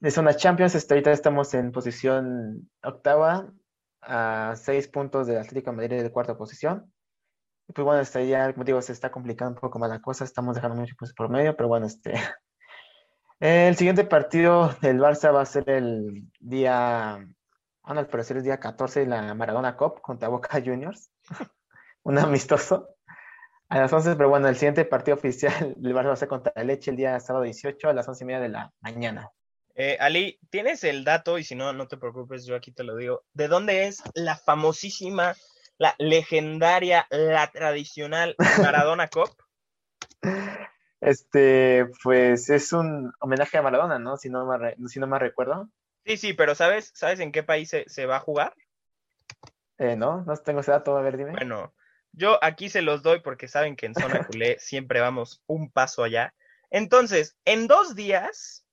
[0.01, 3.53] de zona Champions, este, ahorita estamos en posición octava,
[4.01, 6.93] a seis puntos del Atlético de Madrid de cuarta posición,
[7.69, 10.25] y pues bueno, este, ya, como digo, se está complicando un poco más la cosa,
[10.25, 12.15] estamos dejando muchos puntos por medio, pero bueno, este,
[13.41, 17.19] el siguiente partido del Barça va a ser el día,
[17.83, 21.11] bueno, al parecer el día 14 de la Maradona Cup contra Boca Juniors,
[22.03, 22.95] un amistoso.
[23.71, 26.53] A las 11, pero bueno, el siguiente partido oficial del Barça va a ser contra
[26.57, 29.31] el Leche el día sábado 18 a las 11 y media de la mañana.
[29.75, 31.39] Eh, Ali, ¿tienes el dato?
[31.39, 33.25] Y si no, no te preocupes, yo aquí te lo digo.
[33.35, 35.37] ¿De dónde es la famosísima,
[35.77, 39.31] la legendaria, la tradicional Maradona Cup?
[41.01, 44.17] Este, pues es un homenaje a Maradona, ¿no?
[44.17, 45.71] Si no me, si no me recuerdo.
[46.05, 48.55] Sí, sí, pero ¿sabes, ¿sabes en qué país se, va a jugar?
[49.79, 51.33] Eh, no, no tengo ese dato, a ver, dime.
[51.33, 51.75] Bueno,
[52.13, 56.03] yo aquí se los doy porque saben que en Zona Culé siempre vamos un paso
[56.03, 56.35] allá.
[56.71, 58.67] Entonces, en dos días,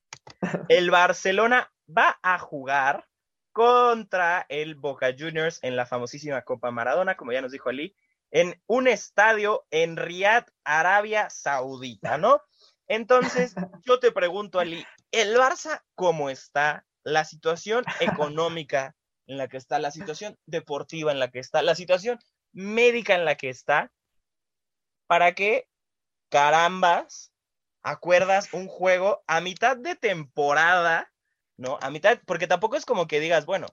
[0.69, 3.05] el Barcelona va a jugar
[3.51, 7.95] contra el Boca Juniors en la famosísima Copa Maradona, como ya nos dijo Ali,
[8.31, 12.41] en un estadio en Riyadh, Arabia Saudita, ¿no?
[12.87, 13.55] Entonces,
[13.85, 16.85] yo te pregunto, Ali, ¿el Barça cómo está?
[17.03, 18.95] La situación económica
[19.27, 22.19] en la que está, la situación deportiva en la que está, la situación
[22.51, 23.91] médica en la que está,
[25.07, 25.67] para que,
[26.29, 27.31] carambas,
[27.83, 31.11] acuerdas un juego a mitad de temporada,
[31.57, 31.77] ¿no?
[31.81, 33.67] A mitad, porque tampoco es como que digas, bueno,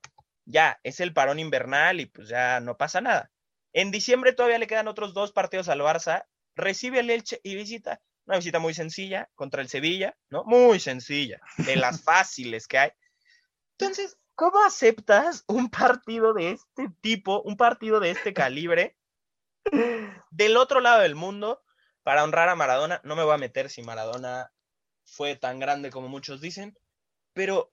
[0.44, 3.31] ya es el parón invernal y pues ya no pasa nada.
[3.72, 6.26] En diciembre todavía le quedan otros dos partidos al Barça.
[6.54, 10.44] Recibe el Elche y visita una visita muy sencilla contra el Sevilla, ¿no?
[10.44, 12.90] Muy sencilla, de las fáciles que hay.
[13.78, 18.96] Entonces, ¿cómo aceptas un partido de este tipo, un partido de este calibre,
[20.30, 21.62] del otro lado del mundo,
[22.02, 23.00] para honrar a Maradona?
[23.04, 24.52] No me voy a meter si Maradona
[25.04, 26.78] fue tan grande como muchos dicen,
[27.32, 27.72] pero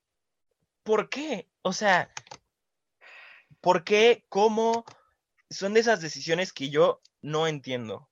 [0.83, 1.47] ¿por qué?
[1.61, 2.11] O sea,
[3.61, 4.25] ¿por qué?
[4.29, 4.83] ¿Cómo?
[5.49, 8.09] Son de esas decisiones que yo no entiendo.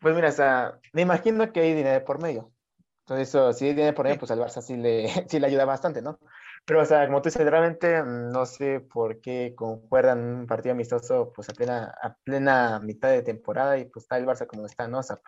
[0.00, 2.52] Pues mira, o sea, me imagino que hay dinero por medio.
[3.04, 5.64] Entonces, eso, si hay dinero por medio, pues al Barça sí le, sí le ayuda
[5.64, 6.18] bastante, ¿no?
[6.64, 10.72] Pero, o sea, como tú dices, realmente mm, no sé por qué concuerdan un partido
[10.72, 14.66] amistoso, pues a plena, a plena mitad de temporada y pues está el Barça como
[14.66, 14.98] está, ¿no?
[14.98, 15.20] O sea,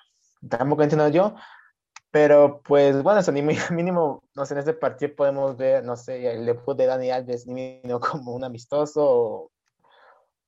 [0.48, 1.34] tampoco entiendo yo,
[2.10, 3.42] pero pues bueno, eso ni
[3.72, 7.46] mínimo, no sé, en este partido podemos ver, no sé, el debut de Dani Alves
[7.46, 9.50] mínimo como un amistoso o,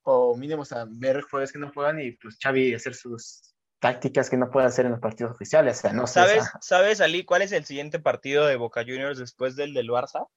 [0.06, 4.30] o mínimo, o sea, ver jugadores que no juegan y pues Xavi hacer sus tácticas
[4.30, 6.50] que no puede hacer en los partidos oficiales, o sea, no ¿Sabes, sé.
[6.60, 10.28] ¿Sabes, Ali, cuál es el siguiente partido de Boca Juniors después del del Barça?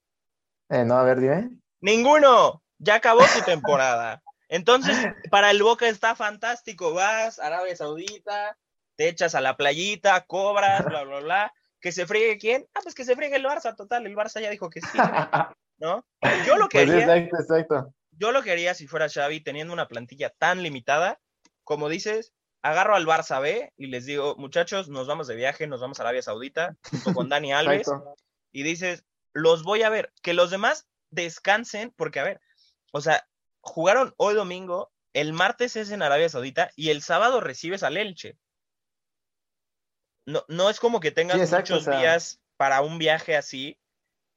[0.69, 1.49] Eh, no, a ver, dime.
[1.81, 4.23] Ninguno, ya acabó su temporada.
[4.49, 4.97] Entonces,
[5.29, 8.57] para el Boca está fantástico, vas a Arabia Saudita,
[8.95, 11.53] te echas a la playita, cobras, bla, bla, bla.
[11.79, 12.67] ¿Que se friegue quién?
[12.73, 14.97] Ah, pues que se friegue el Barça, total, el Barça ya dijo que sí,
[15.77, 16.03] ¿no?
[16.45, 17.93] Yo lo Pues quería, exacto, exacto.
[18.19, 21.19] Yo lo quería si fuera Xavi, teniendo una plantilla tan limitada,
[21.63, 25.79] como dices, agarro al Barça B y les digo, muchachos, nos vamos de viaje, nos
[25.79, 27.87] vamos a Arabia Saudita, junto con Dani Alves,
[28.51, 32.41] y dices, los voy a ver, que los demás descansen, porque a ver,
[32.91, 33.25] o sea,
[33.61, 38.37] jugaron hoy domingo, el martes es en Arabia Saudita y el sábado recibes al Elche.
[40.25, 43.35] No, no es como que tengas Sí, exacto, muchos o sea- días para un viaje
[43.37, 43.79] así,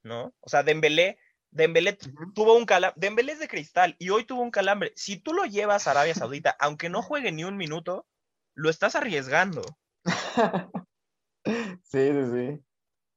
[0.03, 0.33] ¿no?
[0.41, 1.19] O sea, Dembélé,
[1.53, 1.99] Dembélé
[2.35, 4.93] tuvo un calambre, Dembélé es de cristal y hoy tuvo un calambre.
[4.97, 8.07] Si tú lo llevas a Arabia Saudita, aunque no juegue ni un minuto,
[8.55, 9.63] lo estás arriesgando.
[11.45, 12.65] Sí, sí, sí.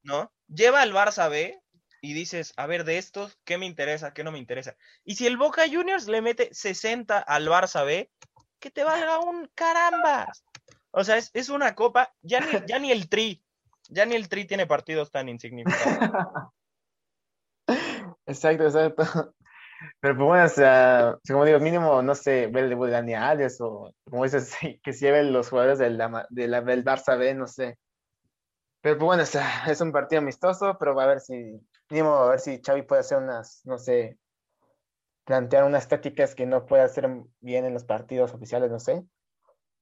[0.02, 0.34] ¿no?
[0.48, 1.62] Lleva al Barça B
[2.02, 4.14] y dices, a ver, de estos, ¿qué me interesa?
[4.14, 4.76] ¿Qué no me interesa?
[5.04, 8.12] Y si el Boca Juniors le mete 60 al Barça B,
[8.60, 10.44] que te valga un carambas.
[10.92, 13.44] O sea, es, es una copa, ya ni, ya ni el Tri,
[13.90, 16.10] ya ni el Tri tiene partidos tan insignificantes.
[18.26, 19.04] Exacto, exacto.
[20.02, 23.94] Pero pues bueno, o sea, como digo, mínimo, no sé, ver de Dani Alves o
[24.06, 27.48] como dices, que se lleven los jugadores del, Lama- de la- del Barça B, no
[27.48, 27.78] sé.
[28.82, 31.34] Pero pues bueno, o sea, es un partido amistoso, pero va a ver si,
[31.90, 34.18] mínimo, a ver si Xavi puede hacer unas, no sé,
[35.26, 37.10] plantear unas tácticas que no puede hacer
[37.42, 39.04] bien en los partidos oficiales, no sé.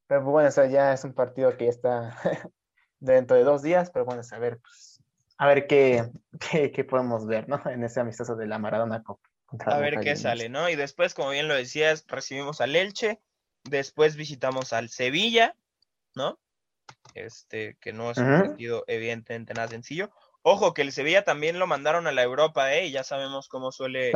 [0.07, 2.17] Pero pues bueno, o sea, ya es un partido que ya está
[2.99, 4.92] dentro de dos días, pero bueno, a ver, pues,
[5.43, 6.09] a ver qué,
[6.51, 7.61] qué, qué podemos ver, ¿no?
[7.65, 9.03] En ese amistoso de la Maradona
[9.45, 10.69] contra A ver qué sale, ¿no?
[10.69, 13.21] Y después, como bien lo decías, recibimos al Elche,
[13.63, 15.55] después visitamos al Sevilla,
[16.15, 16.39] ¿no?
[17.13, 18.43] Este, que no es un Ujú.
[18.43, 20.11] partido evidentemente nada sencillo.
[20.43, 22.87] Ojo, que el Sevilla también lo mandaron a la Europa, ¿eh?
[22.87, 24.11] Y ya sabemos cómo suele,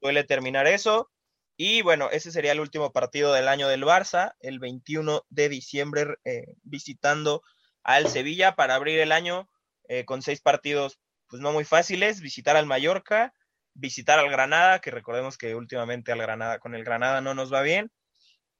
[0.00, 1.10] suele terminar eso.
[1.56, 6.16] Y bueno, ese sería el último partido del año del Barça, el 21 de diciembre,
[6.24, 7.42] eh, visitando
[7.82, 9.48] al Sevilla para abrir el año
[9.88, 13.32] eh, con seis partidos, pues no muy fáciles, visitar al Mallorca,
[13.74, 17.62] visitar al Granada, que recordemos que últimamente al Granada, con el Granada no nos va
[17.62, 17.90] bien.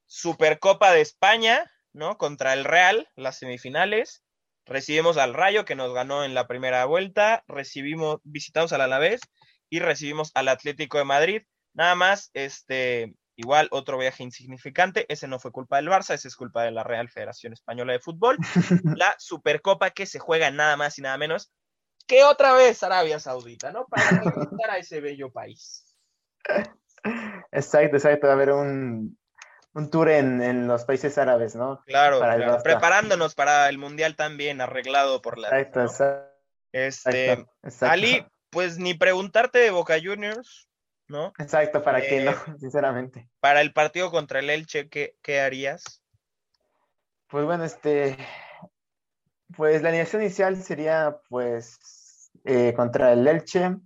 [0.05, 2.17] Supercopa de España, ¿no?
[2.17, 4.23] Contra el Real, las semifinales.
[4.65, 7.43] Recibimos al Rayo, que nos ganó en la primera vuelta.
[7.47, 9.21] Recibimos, visitamos al Alavés
[9.69, 11.41] y recibimos al Atlético de Madrid.
[11.73, 15.05] Nada más, este, igual otro viaje insignificante.
[15.07, 17.99] Ese no fue culpa del Barça, ese es culpa de la Real Federación Española de
[17.99, 18.37] Fútbol.
[19.01, 21.51] La Supercopa que se juega nada más y nada menos
[22.05, 23.85] que otra vez Arabia Saudita, ¿no?
[23.85, 25.85] Para representar a ese bello país.
[27.51, 28.27] Exacto, exacto.
[28.27, 29.17] Va a haber un,
[29.73, 31.83] un tour en, en los países árabes, ¿no?
[31.85, 35.47] Claro, Para preparándonos para el Mundial también, arreglado por la...
[35.49, 35.85] Exacto, ¿no?
[35.85, 36.29] exacto.
[36.71, 37.93] Este, exacto, exacto.
[37.93, 40.68] Ali, pues ni preguntarte de Boca Juniors,
[41.09, 41.33] ¿no?
[41.37, 42.31] Exacto, ¿para qué no?
[42.31, 43.29] Eh, Sinceramente.
[43.39, 46.01] Para el partido contra el Elche, ¿qué, qué harías?
[47.27, 48.17] Pues bueno, este.
[49.55, 53.77] Pues la alineación inicial sería, pues, eh, contra el Elche.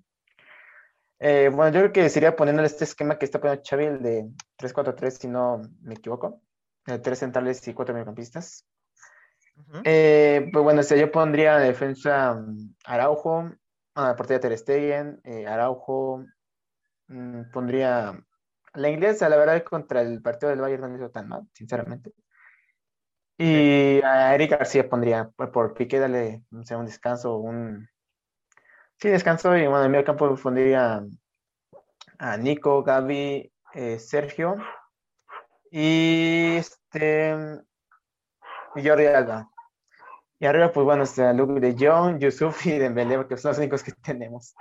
[1.19, 4.29] Eh, bueno, yo creo que sería poniéndole este esquema que está poniendo Xavi, el de
[4.57, 6.41] 3-4-3, si no me equivoco.
[6.85, 8.67] De tres centrales y cuatro mediocampistas.
[9.85, 13.51] Eh, pues bueno, o sea, yo pondría en defensa mm, Araujo,
[13.95, 16.25] a la portería Ter Stegen, eh, Araujo,
[17.13, 18.13] mm, pondría
[18.73, 22.13] la inglesa, la verdad, contra el partido del Bayern no hizo tan mal, sinceramente.
[23.37, 27.87] Y a Eric García pondría por, por Piqué, darle no sé, un descanso, un...
[28.97, 31.03] Sí, descanso, y bueno, en medio campo pondría
[32.19, 34.55] a Nico, Gaby, eh, Sergio,
[35.71, 37.35] y este...
[38.75, 39.49] y Jordi Alba.
[40.39, 43.83] Y arriba, pues bueno, está Luke de Jong, Yusuf y Dembélé, que son los únicos
[43.83, 44.55] que tenemos.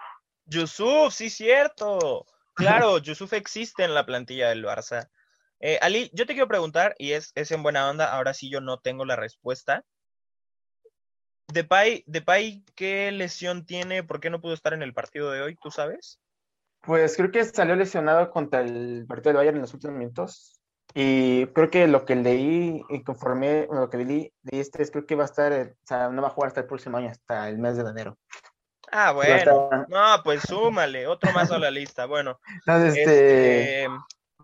[0.44, 2.26] Yusuf, sí, cierto.
[2.54, 5.08] Claro, Yusuf existe en la plantilla del Barça.
[5.60, 8.60] Eh, Ali, yo te quiero preguntar, y es, es en buena onda, ahora sí yo
[8.60, 9.84] no tengo la respuesta.
[11.52, 14.02] Depay, Depay, ¿qué lesión tiene?
[14.02, 15.56] ¿Por qué no pudo estar en el partido de hoy?
[15.56, 16.18] ¿Tú sabes?
[16.80, 20.58] Pues creo que salió lesionado contra el partido del Bayern en los últimos minutos.
[20.94, 25.06] Y creo que lo que leí y conforme lo que leí de este es creo
[25.06, 27.48] que va a estar, o sea, no va a jugar hasta el próximo año, hasta
[27.48, 28.18] el mes de enero.
[28.92, 29.70] Ah, bueno.
[29.88, 32.04] No, pues súmale, otro más a la lista.
[32.04, 32.38] Bueno.
[32.66, 33.88] Entonces, este,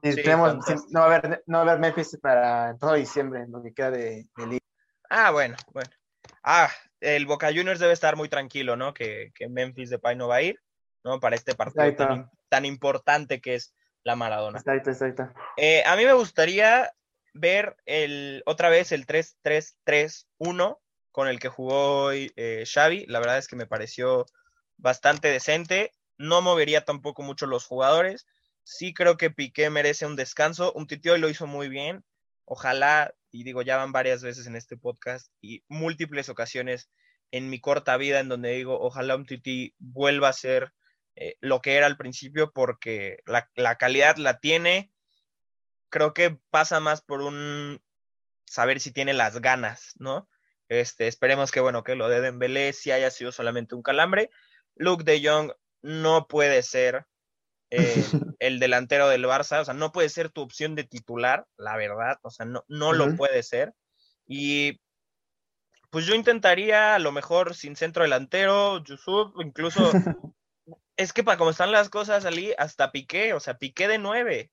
[0.02, 3.74] este no, va a haber, no va a haber Memphis para todo diciembre, lo que
[3.74, 4.64] queda de, de liga.
[5.10, 5.90] Ah, bueno, bueno.
[6.42, 6.70] Ah,
[7.00, 8.94] el Boca Juniors debe estar muy tranquilo, ¿no?
[8.94, 10.58] Que, que Memphis Depay no va a ir,
[11.04, 11.20] ¿no?
[11.20, 14.58] Para este partido tan, tan, importante que es la Maradona.
[14.58, 15.28] Exacto, exacto.
[15.58, 16.90] Eh, a mí me gustaría
[17.34, 20.78] ver el, otra vez el 3-3-3-1
[21.12, 23.06] con el que jugó hoy eh, Xavi.
[23.06, 24.26] La verdad es que me pareció
[24.78, 25.92] bastante decente.
[26.16, 28.26] No movería tampoco mucho los jugadores.
[28.64, 30.72] Sí creo que Piqué merece un descanso.
[30.72, 32.04] Un titio lo hizo muy bien.
[32.44, 36.88] Ojalá, y digo, ya van varias veces en este podcast y múltiples ocasiones
[37.30, 40.72] en mi corta vida en donde digo, ojalá un tití vuelva a ser
[41.14, 44.90] eh, lo que era al principio porque la, la, calidad la tiene.
[45.90, 47.82] Creo que pasa más por un
[48.46, 50.28] saber si tiene las ganas, ¿no?
[50.68, 54.30] Este, esperemos que, bueno, que lo de Dembélé si haya sido solamente un calambre.
[54.78, 55.52] Luke de Jong
[55.82, 57.06] no puede ser
[57.70, 58.04] eh,
[58.38, 62.18] el delantero del Barça, o sea, no puede ser tu opción de titular, la verdad,
[62.22, 63.74] o sea, no, no lo puede ser.
[64.26, 64.80] Y
[65.90, 69.90] pues yo intentaría a lo mejor sin centro delantero, Yusuf, incluso,
[70.96, 74.50] es que para como están las cosas, salí hasta Piqué, o sea, Piqué de nueve,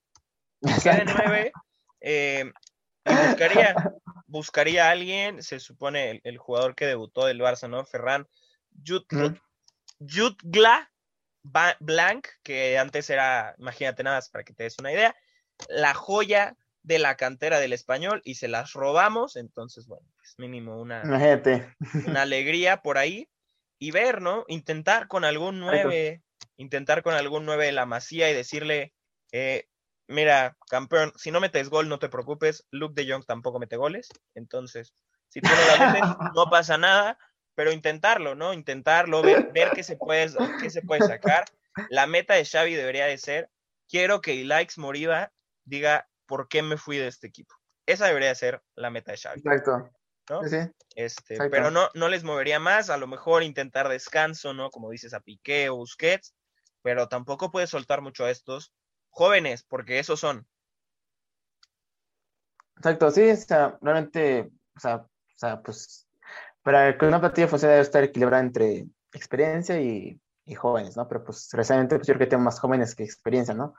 [0.61, 1.51] Piqué de nueve,
[2.01, 2.51] eh,
[3.05, 3.75] buscaría,
[4.27, 7.85] buscaría a alguien, se supone el, jugador que debutó del Barça, ¿no?
[7.85, 8.27] Ferran
[9.99, 10.91] Jutgla
[11.79, 15.15] Blanc, que antes era, imagínate nada más para que te des una idea,
[15.69, 20.79] la joya de la cantera del español y se las robamos, entonces, bueno, pues mínimo
[20.79, 21.01] una,
[22.07, 23.29] una alegría por ahí.
[23.77, 24.45] Y ver, ¿no?
[24.47, 26.23] Intentar con algún nueve,
[26.55, 28.93] intentar con algún nueve de la masía y decirle,
[29.33, 29.67] eh,
[30.07, 34.07] mira, campeón, si no metes gol, no te preocupes, Luke de Jong tampoco mete goles,
[34.33, 34.93] entonces,
[35.27, 36.01] si tú no la metes,
[36.35, 37.17] no pasa nada,
[37.55, 38.53] pero intentarlo, ¿no?
[38.53, 40.29] Intentarlo, ver, qué, se puede,
[40.61, 41.45] qué se puede sacar.
[41.89, 43.49] La meta de Xavi debería de ser,
[43.89, 45.31] quiero que Likes Moriba
[45.63, 47.55] diga por qué me fui de este equipo.
[47.85, 49.39] Esa debería ser la meta de Xavi.
[49.39, 49.89] Exacto.
[50.29, 50.43] ¿no?
[50.43, 50.57] Sí,
[50.95, 54.69] Este, pero no, no les movería más, a lo mejor intentar descanso, ¿no?
[54.69, 56.35] Como dices a Piqué o Busquets,
[56.81, 58.73] pero tampoco puedes soltar mucho a estos
[59.09, 60.47] jóvenes, porque esos son.
[62.77, 66.04] Exacto, sí, o sea, realmente, o sea, o sea pues
[66.65, 71.07] para que una plantilla funcione debe estar equilibrada entre experiencia y, y jóvenes, ¿no?
[71.07, 73.75] Pero pues recientemente pues, yo creo que tengo más jóvenes que experiencia, ¿no?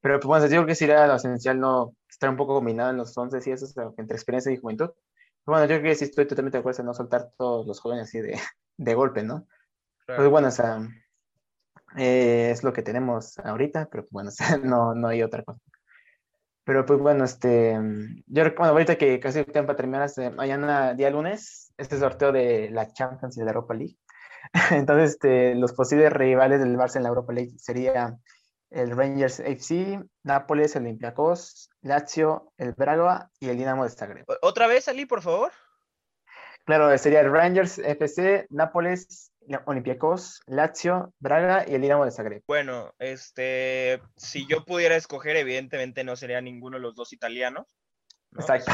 [0.00, 2.96] Pero pues bueno, yo creo que sería lo esencial no estar un poco combinado en
[2.96, 3.66] los 11 y eso,
[3.98, 4.88] entre experiencia y juventud.
[4.88, 7.78] Pero bueno, yo creo que sí estoy totalmente de acuerdo en no soltar todos los
[7.78, 8.38] jóvenes así de,
[8.78, 9.46] de golpe, ¿no?
[10.06, 10.80] Pues bueno, o sea,
[11.98, 15.44] eh, es lo que tenemos ahorita, pero pues, bueno, o sea, no, no hay otra
[15.44, 15.60] cosa.
[16.64, 17.78] Pero pues bueno, este,
[18.26, 22.70] yo bueno, ahorita que casi el tiempo termina, este, mañana día lunes, este sorteo de
[22.70, 23.96] la Champions y de la Europa League.
[24.70, 28.18] Entonces, este, los posibles rivales del Barça en la Europa League sería
[28.70, 34.26] el Rangers FC, Nápoles, Olympiacos, Lazio, el Braga y el Dinamo de Zagreb.
[34.42, 35.50] ¿Otra vez, Ali, por favor?
[36.64, 39.32] Claro, sería el Rangers FC, Nápoles,
[39.64, 42.42] Olympiacos, Lazio, Braga y el Dinamo de Zagreb.
[42.46, 47.66] Bueno, este, si yo pudiera escoger, evidentemente no sería ninguno de los dos italianos.
[48.38, 48.72] Exacto.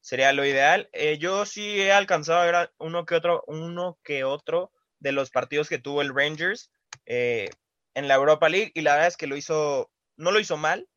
[0.00, 0.90] Sería, lo ideal.
[0.92, 5.30] Eh, yo sí he alcanzado a ver uno que otro, uno que otro de los
[5.30, 6.70] partidos que tuvo el Rangers
[7.06, 7.48] eh,
[7.94, 10.88] en la Europa League y la verdad es que lo hizo, no lo hizo mal,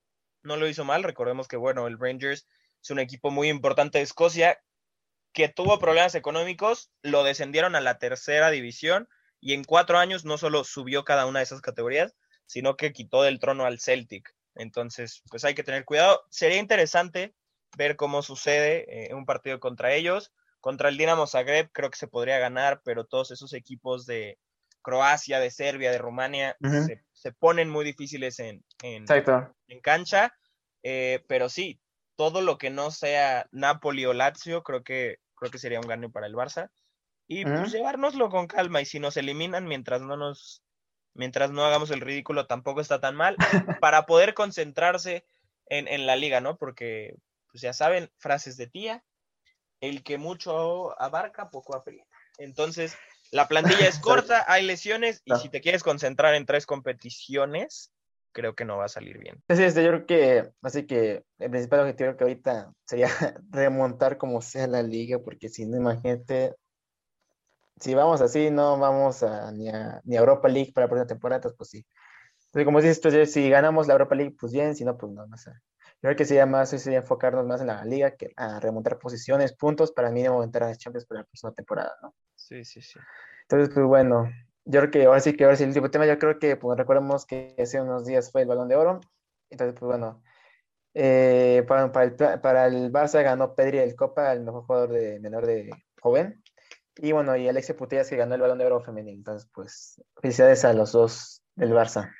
[0.43, 1.03] no lo hizo mal.
[1.03, 2.47] Recordemos que bueno, el Rangers
[2.81, 4.59] es un equipo muy importante de Escocia
[5.37, 9.07] que tuvo problemas económicos, lo descendieron a la tercera división
[9.39, 12.15] y en cuatro años no solo subió cada una de esas categorías,
[12.47, 14.33] sino que quitó del trono al Celtic.
[14.55, 16.23] Entonces, pues hay que tener cuidado.
[16.31, 17.35] Sería interesante
[17.77, 20.33] ver cómo sucede eh, un partido contra ellos.
[20.59, 24.39] Contra el Dinamo Zagreb creo que se podría ganar, pero todos esos equipos de
[24.81, 26.57] Croacia, de Serbia, de Rumania,
[27.13, 29.05] se, ponen muy difíciles en, en,
[29.67, 30.33] en cancha.
[30.81, 31.79] Eh, pero sí,
[32.15, 36.09] todo lo que no sea Napoli o Lazio, creo que creo que sería un gane
[36.09, 36.69] para el Barça.
[37.27, 38.81] Y pues llevárnoslo con calma.
[38.81, 40.63] Y si nos eliminan mientras no nos,
[41.13, 43.35] mientras no hagamos el ridículo, tampoco está tan mal.
[43.81, 45.25] para poder concentrarse
[45.67, 46.57] en, en, la liga, ¿no?
[46.57, 47.15] Porque,
[47.51, 49.03] pues ya saben, frases de tía.
[49.81, 52.17] el que mucho abarca, poco aprieta.
[52.37, 52.97] Entonces,
[53.31, 57.91] la plantilla es corta, hay lesiones y si te quieres concentrar en tres competiciones,
[58.37, 59.41] creo que no va a salir bien.
[59.49, 63.07] Sí, sí, yo creo que, así que el principal objetivo que ahorita sería
[63.49, 66.53] remontar como sea la liga, porque si no, imagínate,
[67.79, 71.07] si vamos así, no vamos a, ni, a, ni a Europa League para la próxima
[71.07, 71.83] temporada, pues sí.
[72.45, 75.35] Entonces, como dices, si ganamos la Europa League, pues bien, si no, pues no, no
[75.35, 75.49] sé.
[75.49, 79.53] Yo creo que sería más, sería enfocarnos más en la liga que a remontar posiciones,
[79.53, 82.13] puntos para mínimo entrar a Champions para la próxima temporada, ¿no?
[82.35, 82.99] Sí, sí, sí.
[83.49, 84.29] Entonces, pues bueno,
[84.67, 86.77] yo creo que ahora sí que ahora sí el último tema, yo creo que pues
[86.77, 88.99] recordemos que hace unos días fue el Balón de Oro,
[89.49, 90.21] entonces pues bueno,
[90.93, 95.45] eh, para, el, para el Barça ganó Pedri el Copa, el mejor jugador de menor
[95.45, 95.69] de
[96.01, 96.43] joven,
[96.97, 100.65] y bueno, y Alexia Putellas que ganó el Balón de Oro femenino, entonces pues felicidades
[100.65, 102.11] a los dos del Barça.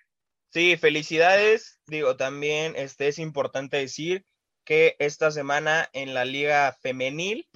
[0.50, 4.26] Sí, felicidades, digo, también este, es importante decir
[4.64, 7.50] que esta semana en la liga femenil,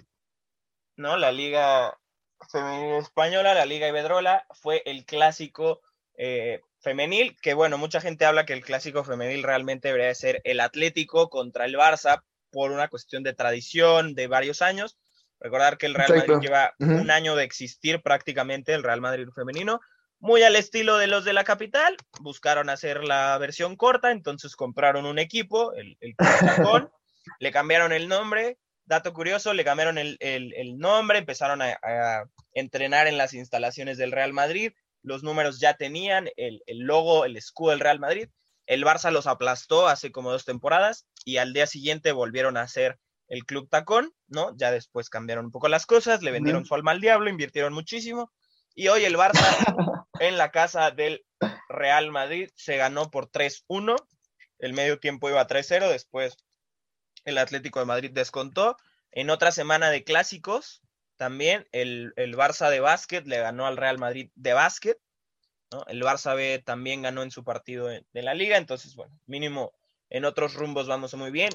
[0.97, 1.15] ¿no?
[1.15, 1.97] La liga
[2.49, 5.81] femenil española, la Liga Iberdrola, fue el clásico
[6.17, 10.59] eh, femenil, que bueno, mucha gente habla que el clásico femenil realmente debería ser el
[10.59, 14.97] Atlético contra el Barça por una cuestión de tradición de varios años.
[15.39, 19.79] Recordar que el Real Madrid lleva un año de existir prácticamente, el Real Madrid femenino,
[20.19, 25.07] muy al estilo de los de la capital, buscaron hacer la versión corta, entonces compraron
[25.07, 26.15] un equipo, el, el
[27.39, 28.59] le cambiaron el nombre,
[28.91, 31.79] dato curioso, le cambiaron el, nombre, empezaron a,
[32.53, 37.71] entrenar en las instalaciones del Real Madrid, los números ya tenían, el, logo, el escudo
[37.71, 38.27] del Real Madrid,
[38.65, 42.99] el Barça los aplastó hace como dos temporadas y al día siguiente volvieron a ser
[43.29, 44.53] el Club Tacón, ¿no?
[44.57, 48.29] Ya después cambiaron un poco las cosas, le vendieron su alma al diablo, invirtieron muchísimo
[48.75, 49.31] y hoy el Barça
[50.19, 51.25] en la casa del
[51.69, 53.95] Real Madrid se ganó por 3-1,
[54.59, 56.35] el medio tiempo iba 3-0, después
[57.25, 58.77] el Atlético de Madrid descontó.
[59.11, 60.81] En otra semana de clásicos,
[61.17, 64.97] también el, Barça de básquet le ganó al Real Madrid de básquet.
[65.87, 68.57] El Barça B también ganó en su partido de, la liga.
[68.57, 69.73] Entonces, bueno, mínimo
[70.09, 71.51] en otros rumbos vamos muy bien.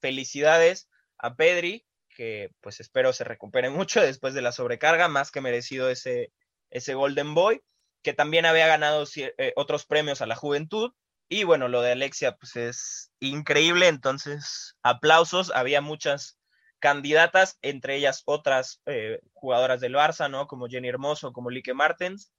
[0.00, 0.88] Felicidades
[1.18, 5.90] a Pedri, que pues espero se recupere mucho después de la sobrecarga, más que merecido
[5.90, 6.32] ese,
[6.70, 7.62] ese Golden Boy,
[8.02, 10.92] que también había ganado eh, otros premios a la juventud.
[11.28, 16.38] Y bueno, lo de Alexia, pues es increíble, entonces aplausos, había muchas
[16.80, 20.46] candidatas, entre ellas otras eh, jugadoras del Barça, ¿no?
[20.46, 22.30] Como Jenny Hermoso, como Lique Martens.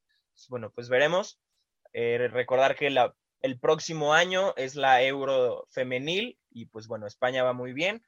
[0.49, 1.39] Bueno, pues veremos.
[1.93, 7.41] Eh, recordar que la, el próximo año es la Euro femenil y pues bueno, España
[7.43, 8.03] va muy bien.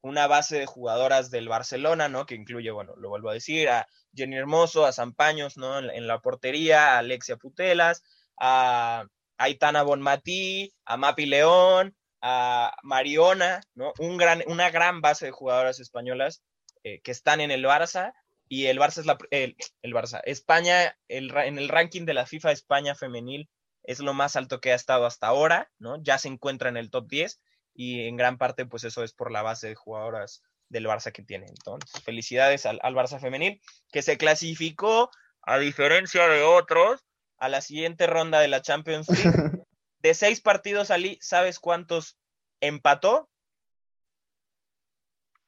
[0.00, 2.24] Una base de jugadoras del Barcelona, ¿no?
[2.24, 5.78] Que incluye, bueno, lo vuelvo a decir, a Jenny Hermoso, a Zampaños, ¿no?
[5.78, 8.02] En, en la portería, a Alexia Putelas,
[8.40, 9.04] a
[9.42, 13.92] Aitana Bonmatí, a Mapi León, a Mariona, ¿no?
[13.98, 16.42] Un gran, una gran base de jugadoras españolas
[16.84, 18.12] eh, que están en el Barça
[18.48, 19.56] y el Barça es la, el,
[19.94, 20.20] Barça.
[20.24, 23.48] España, el, en el ranking de la FIFA España femenil
[23.82, 26.00] es lo más alto que ha estado hasta ahora, ¿no?
[26.00, 27.40] Ya se encuentra en el top 10
[27.74, 31.24] y en gran parte pues eso es por la base de jugadoras del Barça que
[31.24, 31.46] tiene.
[31.48, 35.10] Entonces, felicidades al, al Barça femenil que se clasificó
[35.42, 37.04] a diferencia de otros
[37.42, 39.64] a la siguiente ronda de la Champions League.
[39.98, 42.16] De seis partidos, Ali, ¿sabes cuántos
[42.60, 43.28] empató?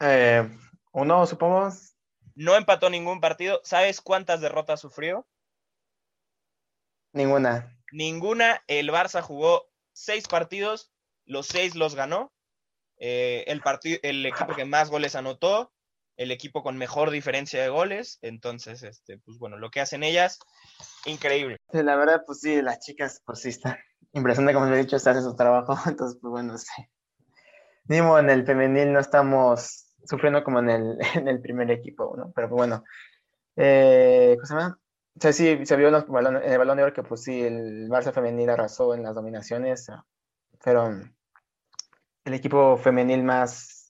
[0.01, 0.49] Eh,
[0.93, 1.71] uno, supongo.
[2.35, 3.61] No empató ningún partido.
[3.65, 5.27] ¿Sabes cuántas derrotas sufrió?
[7.13, 7.77] Ninguna.
[7.93, 8.63] Ninguna.
[8.67, 10.93] El Barça jugó seis partidos,
[11.25, 12.33] los seis los ganó.
[12.97, 15.73] Eh, el, equipo que más goles anotó
[16.17, 18.19] el equipo con mejor diferencia de goles.
[18.23, 20.39] Entonces, este, pues bueno, lo que hacen ellas,
[21.07, 21.57] increíble.
[21.73, 23.79] la verdad, pues sí, las chicas, pues sí, está
[24.13, 25.75] impresionante, como les he dicho, está haciendo su trabajo.
[25.87, 26.83] Entonces, pues bueno, sí.
[27.87, 32.33] Mismo en el femenil no estamos sufriendo como en el, en el primer equipo, ¿no?
[32.35, 32.85] Pero pues bueno,
[33.57, 34.79] eh, ¿cómo se llama?
[35.17, 38.13] O sea, sí, se vio en, el balón de oro que pues sí, el Barça
[38.13, 39.87] femenil arrasó en las dominaciones,
[40.65, 40.89] pero
[42.25, 43.84] el equipo femenil más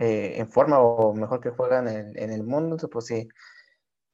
[0.00, 3.28] eh, en forma o mejor que juegan en, el mundo, pues sí.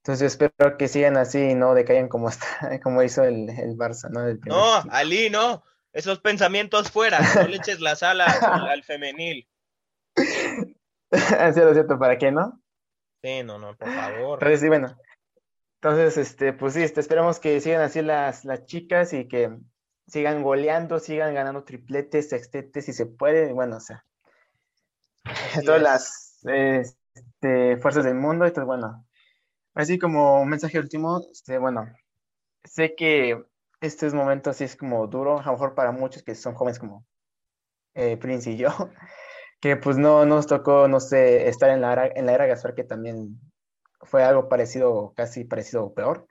[0.02, 2.46] Entonces espero que sigan así y no decaigan como, está,
[2.82, 4.26] como hizo el, el Barça, ¿no?
[4.46, 5.62] no, Ali, no.
[5.92, 9.48] Esos pensamientos fuera, no le eches la sala al, femenil.
[11.38, 12.60] Así lo cierto, ¿para qué no?
[13.22, 14.38] Sí, no, no, por favor.
[14.40, 14.98] Entonces, sí, bueno.
[15.80, 19.56] Entonces, este, pues sí, este, esperamos que sigan así las, las chicas y que
[20.08, 24.04] sigan goleando, sigan ganando tripletes, sextetes, si se puede, bueno, o sea,
[25.64, 28.44] todas las este, fuerzas del mundo.
[28.44, 29.06] Entonces, bueno,
[29.74, 31.86] así como un mensaje último, este, bueno,
[32.64, 33.44] sé que
[33.80, 37.04] estos momentos sí es como duro, a lo mejor para muchos que son jóvenes como
[37.94, 38.68] eh, Prince y yo,
[39.60, 42.74] que pues no nos tocó, no sé, estar en la era, en la era Gaspar,
[42.74, 43.40] que también
[44.02, 46.26] fue algo parecido, casi parecido o peor.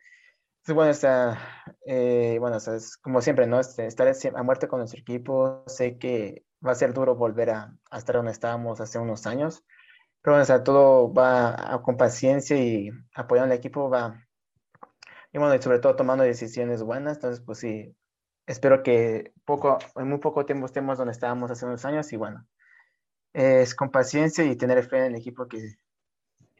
[0.65, 1.39] Entonces, bueno, está,
[1.85, 3.59] eh, bueno, es como siempre, ¿no?
[3.59, 7.77] Este, estar a muerte con nuestro equipo, sé que va a ser duro volver a,
[7.91, 9.63] a estar donde estábamos hace unos años,
[10.21, 14.25] pero o sea, todo va con paciencia y apoyando al equipo va,
[15.31, 17.95] y bueno, y sobre todo tomando decisiones buenas, entonces pues sí,
[18.47, 22.47] espero que poco, en muy poco tiempo estemos donde estábamos hace unos años y bueno,
[23.33, 25.75] es con paciencia y tener fe en el equipo que,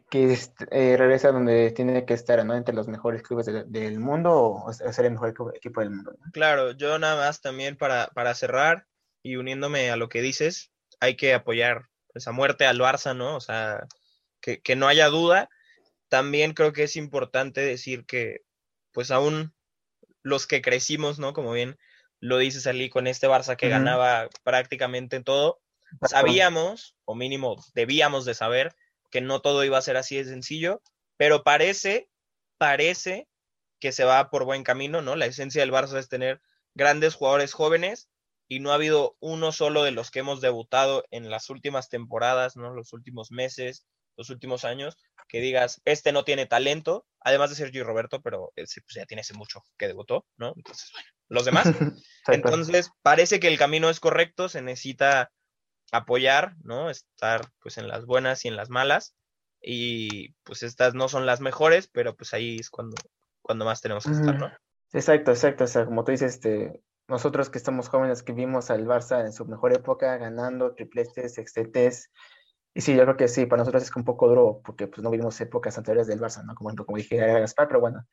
[0.10, 0.38] que
[0.72, 2.54] eh, regresa donde tiene que estar, ¿no?
[2.54, 6.16] Entre los mejores clubes del mundo o, ser el mejor equipo del mundo.
[6.34, 8.86] Claro, yo nada más también para, para cerrar
[9.26, 13.36] y uniéndome a lo que dices, hay que apoyar esa muerte al Barça, ¿no?
[13.36, 13.88] O sea,
[14.40, 15.50] que, que no haya duda.
[16.10, 18.42] También creo que es importante decir que,
[18.92, 19.56] pues aún
[20.22, 21.34] los que crecimos, ¿no?
[21.34, 21.76] Como bien
[22.20, 25.60] lo dices Ali, con este Barça que ganaba prácticamente todo,
[26.08, 28.76] sabíamos, o mínimo debíamos de saber,
[29.10, 30.84] que no todo iba a ser así de sencillo,
[31.18, 32.12] pero parece,
[32.60, 33.28] parece
[33.80, 35.16] que se va por buen camino, ¿no?
[35.16, 36.42] La esencia del Barça es tener
[36.76, 38.08] grandes jugadores jóvenes
[38.48, 42.56] y no ha habido uno solo de los que hemos debutado en las últimas temporadas,
[42.56, 42.74] ¿no?
[42.74, 43.86] Los últimos meses,
[44.18, 48.82] los últimos años, que digas, este no tiene talento, además de Sergio Roberto, pero ese,
[48.82, 50.54] pues, ya tiene ese mucho que debutó, ¿no?
[50.56, 51.66] Entonces, bueno, los demás.
[52.28, 55.32] Entonces, parece que el camino es correcto, se necesita
[55.92, 56.90] apoyar, ¿no?
[56.90, 59.16] Estar pues en las buenas y en las malas.
[59.62, 62.96] Y pues estas no son las mejores, pero pues ahí es cuando,
[63.42, 64.52] cuando más tenemos que estar, ¿no?
[64.94, 65.64] Exacto, exacto.
[65.64, 69.34] O sea, como tú dices, este, nosotros que estamos jóvenes, que vimos al Barça en
[69.34, 72.12] su mejor época, ganando tripletes, sextetes.
[72.74, 75.10] Y sí, yo creo que sí, para nosotros es un poco duro, porque pues no
[75.10, 76.56] vivimos épocas anteriores del Barça, ¿no?
[76.56, 78.06] Como, como dije Gaspar, pero bueno,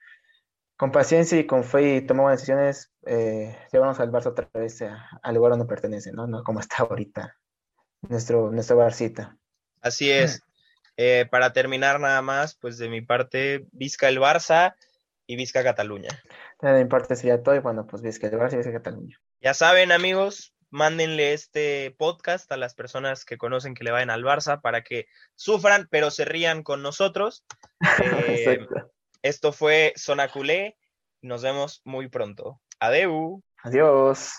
[0.77, 4.83] con paciencia y con fe y tomamos decisiones, eh, llevamos al Barça otra vez
[5.23, 6.27] al lugar donde pertenece, ¿no?
[6.27, 7.37] No como está ahorita
[8.03, 9.37] nuestro, nuestra barcita.
[9.81, 10.43] Así es.
[10.97, 14.75] Eh, para terminar nada más, pues de mi parte, Vizca el Barça
[15.27, 16.11] y Vizca Cataluña.
[16.63, 19.21] De mi parte sería todo y bueno, pues Vizca el Barça y Vizca Cataluña.
[19.41, 24.23] Ya saben amigos, mándenle este podcast a las personas que conocen que le vayan al
[24.23, 27.45] Barça para que sufran, pero se rían con nosotros.
[28.05, 28.65] Eh,
[29.23, 30.77] esto fue Zona Culé.
[31.21, 32.61] Nos vemos muy pronto.
[32.79, 33.43] Adeu.
[33.65, 34.31] Adiós.